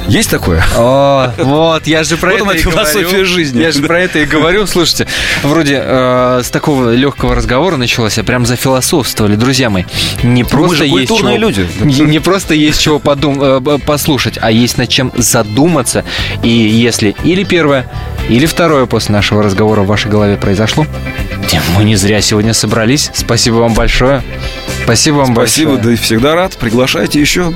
Есть 0.07 0.29
такое? 0.29 0.63
О, 0.75 1.31
вот, 1.37 1.87
я 1.87 2.03
же 2.03 2.17
про 2.17 2.31
Вот 2.31 2.41
это 2.41 2.57
и 2.57 2.61
философия 2.61 3.05
говорю. 3.05 3.25
жизни. 3.25 3.61
Я 3.61 3.71
же 3.71 3.81
про 3.81 4.01
это 4.01 4.19
и 4.19 4.25
говорю. 4.25 4.67
Слушайте, 4.67 5.07
вроде 5.43 5.81
э, 5.83 6.41
с 6.43 6.49
такого 6.49 6.93
легкого 6.93 7.35
разговора 7.35 7.75
началось, 7.77 8.17
а 8.17 8.23
прям 8.23 8.45
зафилософствовали. 8.45 9.35
Друзья 9.35 9.69
мои, 9.69 9.83
не 10.23 10.43
мы 10.43 10.49
просто 10.49 10.77
же 10.77 10.85
есть 10.87 11.15
чего- 11.15 11.35
люди. 11.35 11.67
Не, 11.83 12.19
просто 12.19 12.53
есть 12.53 12.81
чего 12.81 12.99
подум, 12.99 13.41
э, 13.41 13.79
послушать, 13.85 14.37
а 14.41 14.51
есть 14.51 14.77
над 14.77 14.89
чем 14.89 15.11
задуматься. 15.15 16.03
И 16.43 16.49
если 16.49 17.15
или 17.23 17.43
первое, 17.43 17.89
или 18.29 18.45
второе 18.45 18.85
после 18.85 19.13
нашего 19.13 19.41
разговора 19.43 19.81
в 19.81 19.87
вашей 19.87 20.11
голове 20.11 20.37
произошло, 20.37 20.85
мы 21.77 21.83
не 21.83 21.95
зря 21.95 22.21
сегодня 22.21 22.53
собрались. 22.53 23.11
Спасибо 23.13 23.55
вам 23.55 23.73
большое. 23.73 24.23
Спасибо 24.85 25.15
вам 25.17 25.33
Спасибо, 25.33 25.71
большое. 25.73 25.83
да 25.83 25.93
и 25.93 25.95
всегда 25.95 26.35
рад. 26.35 26.55
Приглашайте 26.57 27.19
еще. 27.19 27.51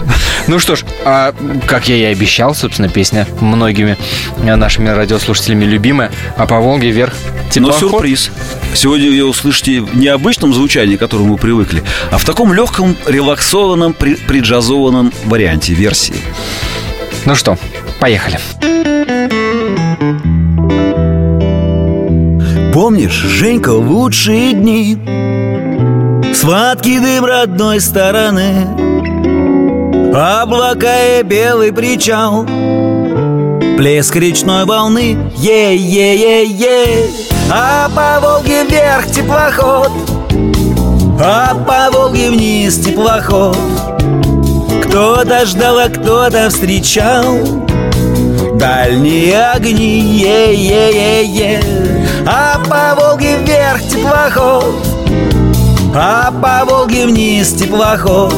Ну 0.48 0.58
что 0.58 0.76
ж, 0.76 0.84
а, 1.06 1.34
как 1.68 1.88
я 1.88 1.96
и 1.96 2.04
обещал, 2.04 2.56
собственно, 2.56 2.90
песня 2.90 3.28
многими 3.40 3.98
нашими 4.44 4.90
радиослушателями 4.90 5.66
любимая, 5.66 6.12
а 6.38 6.48
по 6.48 6.60
Волге 6.60 6.90
вверх 6.90 7.14
Но 7.14 7.52
теплоход. 7.52 7.80
сюрприз. 7.92 8.32
Сегодня 8.74 9.10
ее 9.10 9.26
услышите 9.26 9.82
в 9.82 9.96
необычном 9.96 10.54
звучании, 10.56 10.96
к 10.96 11.00
которому 11.00 11.34
мы 11.34 11.38
привыкли, 11.38 11.84
а 12.12 12.18
в 12.18 12.26
таком 12.26 12.52
легком, 12.52 12.98
релаксованном, 13.06 13.94
при- 13.94 14.16
приджазованном 14.16 15.14
варианте, 15.26 15.74
версии. 15.74 16.16
Ну 17.26 17.36
что, 17.36 17.60
поехали. 18.00 18.40
Помнишь, 22.74 23.12
Женька, 23.14 23.70
лучшие 23.70 24.54
дни 24.54 24.98
Сладкий 26.40 27.00
дым 27.00 27.26
родной 27.26 27.82
стороны 27.82 28.66
Облака 30.16 31.20
и 31.20 31.22
белый 31.22 31.74
причал 31.74 32.46
Плеск 33.76 34.16
речной 34.16 34.64
волны 34.64 35.18
Е-е-е-е. 35.36 37.10
А 37.52 37.90
по 37.90 38.26
Волге 38.26 38.64
вверх 38.64 39.08
теплоход 39.08 39.92
А 41.22 41.56
по 41.56 41.92
Волге 41.92 42.30
вниз 42.30 42.78
теплоход. 42.78 43.58
Кто-то 44.86 45.46
ждал, 45.46 45.78
а 45.78 45.90
кто-то 45.90 46.50
встречал 46.50 47.26
Дальние 48.54 49.44
огни, 49.52 50.22
е-е-е-е. 50.22 51.62
А 52.26 52.60
по 52.60 53.02
Волге 53.02 53.36
вверх 53.40 53.82
теплоход 53.90 54.89
А 55.96 56.32
по 56.32 56.66
Волге 56.66 57.06
вниз 57.08 57.54
теплоход. 57.54 58.34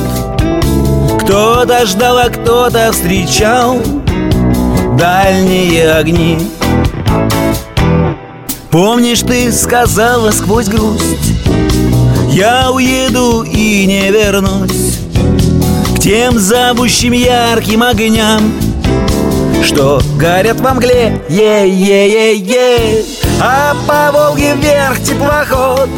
Кто-то 1.22 1.86
ждал, 1.86 2.18
а 2.18 2.30
кто-то 2.30 2.92
встречал 2.92 3.80
Дальние 4.98 5.92
огни. 5.92 6.38
Помнишь, 8.70 9.22
ты 9.22 9.52
сказала 9.52 10.32
сквозь 10.32 10.68
грусть 10.68 11.34
Я 12.30 12.72
уеду 12.72 13.44
и 13.44 13.86
не 13.86 14.10
вернусь 14.10 15.00
К 15.96 16.00
тем 16.00 16.40
зовущим 16.40 17.12
ярким 17.12 17.84
огням 17.84 18.42
что 19.64 20.02
горят 20.18 20.60
во 20.60 20.74
мгле, 20.74 21.22
е-е-е-е. 21.30 23.06
А 23.40 23.76
по 23.88 24.12
Волге 24.12 24.56
вверх 24.56 25.00
теплоход 25.02 25.90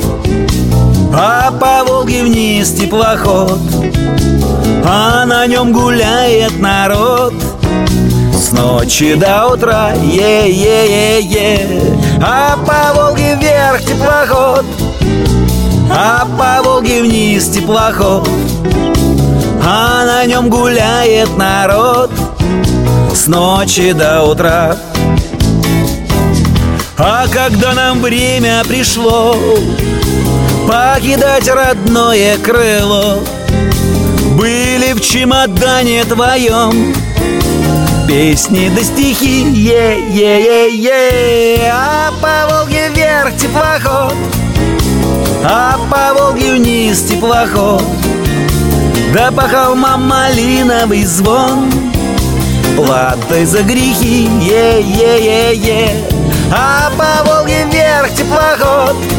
А 1.16 1.52
по 1.52 1.84
Волге 1.88 2.24
вниз 2.24 2.72
теплоход 2.72 3.60
А 4.84 5.26
на 5.26 5.46
нем 5.46 5.72
гуляет 5.72 6.60
народ. 6.60 7.34
С 8.34 8.52
ночи 8.52 9.14
до 9.14 9.54
утра, 9.54 9.94
е-е-е-е. 9.94 11.82
А 12.20 12.58
по 12.58 13.00
Волге 13.00 13.38
вверх 13.40 13.84
теплоход 13.86 14.66
А 15.92 16.26
по 16.38 16.68
Волге 16.68 17.04
вниз 17.04 17.48
теплоход. 17.50 18.28
А 19.64 20.06
на 20.06 20.26
нем 20.26 20.50
гуляет 20.50 21.38
народ. 21.38 22.10
С 23.14 23.28
ночи 23.28 23.94
до 23.94 24.24
утра. 24.24 24.76
А 26.98 27.26
когда 27.28 27.74
нам 27.74 28.02
время 28.02 28.64
пришло 28.68 29.36
Покидать 30.74 31.48
родное 31.48 32.36
крыло. 32.40 33.20
Были 34.36 34.94
в 34.94 35.02
чемодане 35.02 36.04
твоем 36.04 36.96
Песни 38.08 38.70
да 38.70 38.84
стихи, 38.84 39.70
е-е-е-е. 39.70 40.92
А 41.72 42.10
по 42.20 42.48
Волге 42.50 42.90
вверх 42.90 43.38
теплоход 43.38 44.16
А 45.44 45.78
по 45.92 46.20
Волге 46.20 46.54
вниз 46.54 47.04
теплоход. 47.04 47.84
Да 49.14 49.32
по 49.32 49.44
холмам 49.44 50.08
малиновый 50.08 51.04
звон 51.04 51.72
Платой 52.76 53.46
за 53.46 53.62
грехи, 53.62 54.28
е-е-е-е. 54.42 56.04
А 56.52 56.90
по 56.98 57.30
Волге 57.30 57.68
вверх 57.70 58.10
теплоход 58.16 59.13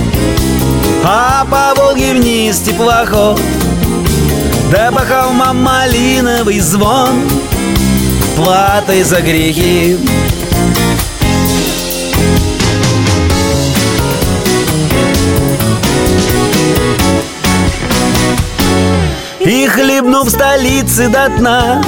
А 1.06 1.44
по 1.44 1.78
Волге 1.78 2.14
вниз 2.14 2.60
теплоход. 2.60 3.38
Да 4.72 4.90
по 4.90 5.00
холмам 5.00 5.62
малиновый 5.62 6.60
звон. 6.60 7.28
Платой 8.36 9.02
за 9.02 9.20
грехи. 9.20 9.98
И 19.40 19.66
хлебнув 19.66 20.30
столицы 20.30 21.08
до 21.08 21.28
дна. 21.36 21.82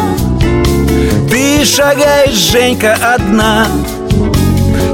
Ты 1.30 1.64
шагаешь, 1.64 2.34
Женька, 2.34 2.98
одна. 3.14 3.66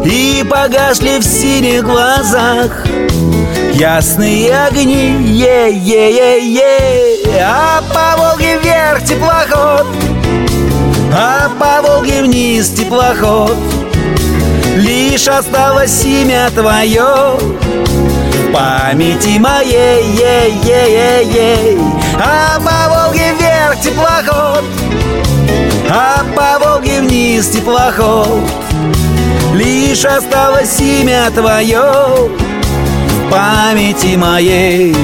И 0.05 0.45
погасли 0.49 1.19
в 1.19 1.25
синих 1.25 1.83
глазах 1.83 2.87
Ясные 3.75 4.67
огни, 4.67 5.17
е-е-е-е. 5.41 7.23
А 7.43 7.83
по 7.93 8.23
Волге 8.23 8.59
вверх 8.59 9.03
теплоход. 9.05 9.87
А 11.13 11.49
по 11.59 11.89
Волге 11.89 12.23
вниз 12.23 12.69
теплоход. 12.69 13.57
Лишь 14.77 15.27
осталось 15.27 16.05
имя 16.05 16.51
твое. 16.55 17.01
В 17.01 18.53
памяти 18.53 19.39
моей, 19.39 20.05
е-е-е-е. 20.21 21.79
А 22.17 22.59
по 22.59 22.95
Волге 22.95 23.33
вверх 23.39 23.81
теплоход. 23.81 24.65
А 25.91 26.23
по 26.37 26.65
Волге 26.65 27.01
вниз 27.01 27.49
теплоход. 27.49 28.43
Лишь 29.55 30.05
осталось 30.05 30.79
имя 30.81 31.31
твое 31.35 32.43
памяти 33.33 34.15
моей. 34.17 34.95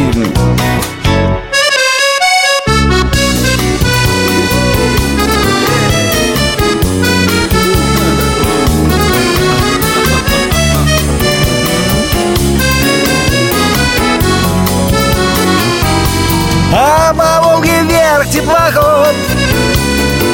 А 16.70 17.14
по 17.14 17.48
Волге 17.48 17.82
вверх 17.84 18.28
теплоход 18.28 19.14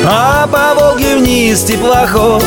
А 0.05 0.49
по 0.49 0.75
Волге 0.75 1.17
вниз 1.17 1.63
теплоход. 1.63 2.45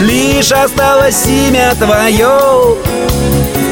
Лишь 0.00 0.50
осталось 0.50 1.26
имя 1.26 1.74
твое 1.78 2.78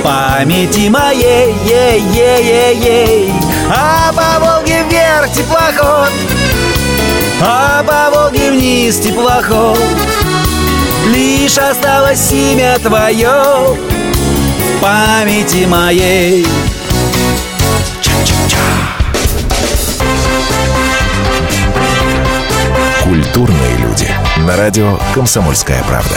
памяти 0.03 0.89
моей 0.89 1.55
е-е-е-е 1.65 3.33
А 3.71 4.13
по 4.13 4.45
Волге 4.45 4.85
вверх 4.91 5.33
теплоход 5.33 6.11
А 7.41 7.83
по 7.85 8.17
Волге 8.17 8.51
вниз 8.51 8.99
теплоход 8.99 9.79
Лишь 11.07 11.59
осталось 11.59 12.33
имя 12.33 12.79
твое 12.79 13.29
В 13.29 14.81
памяти 14.81 15.67
моей. 15.67 16.47
Культурные 23.03 23.77
люди. 23.79 24.09
На 24.39 24.57
радио 24.57 24.99
«Комсомольская 25.15 25.83
правда». 25.85 26.17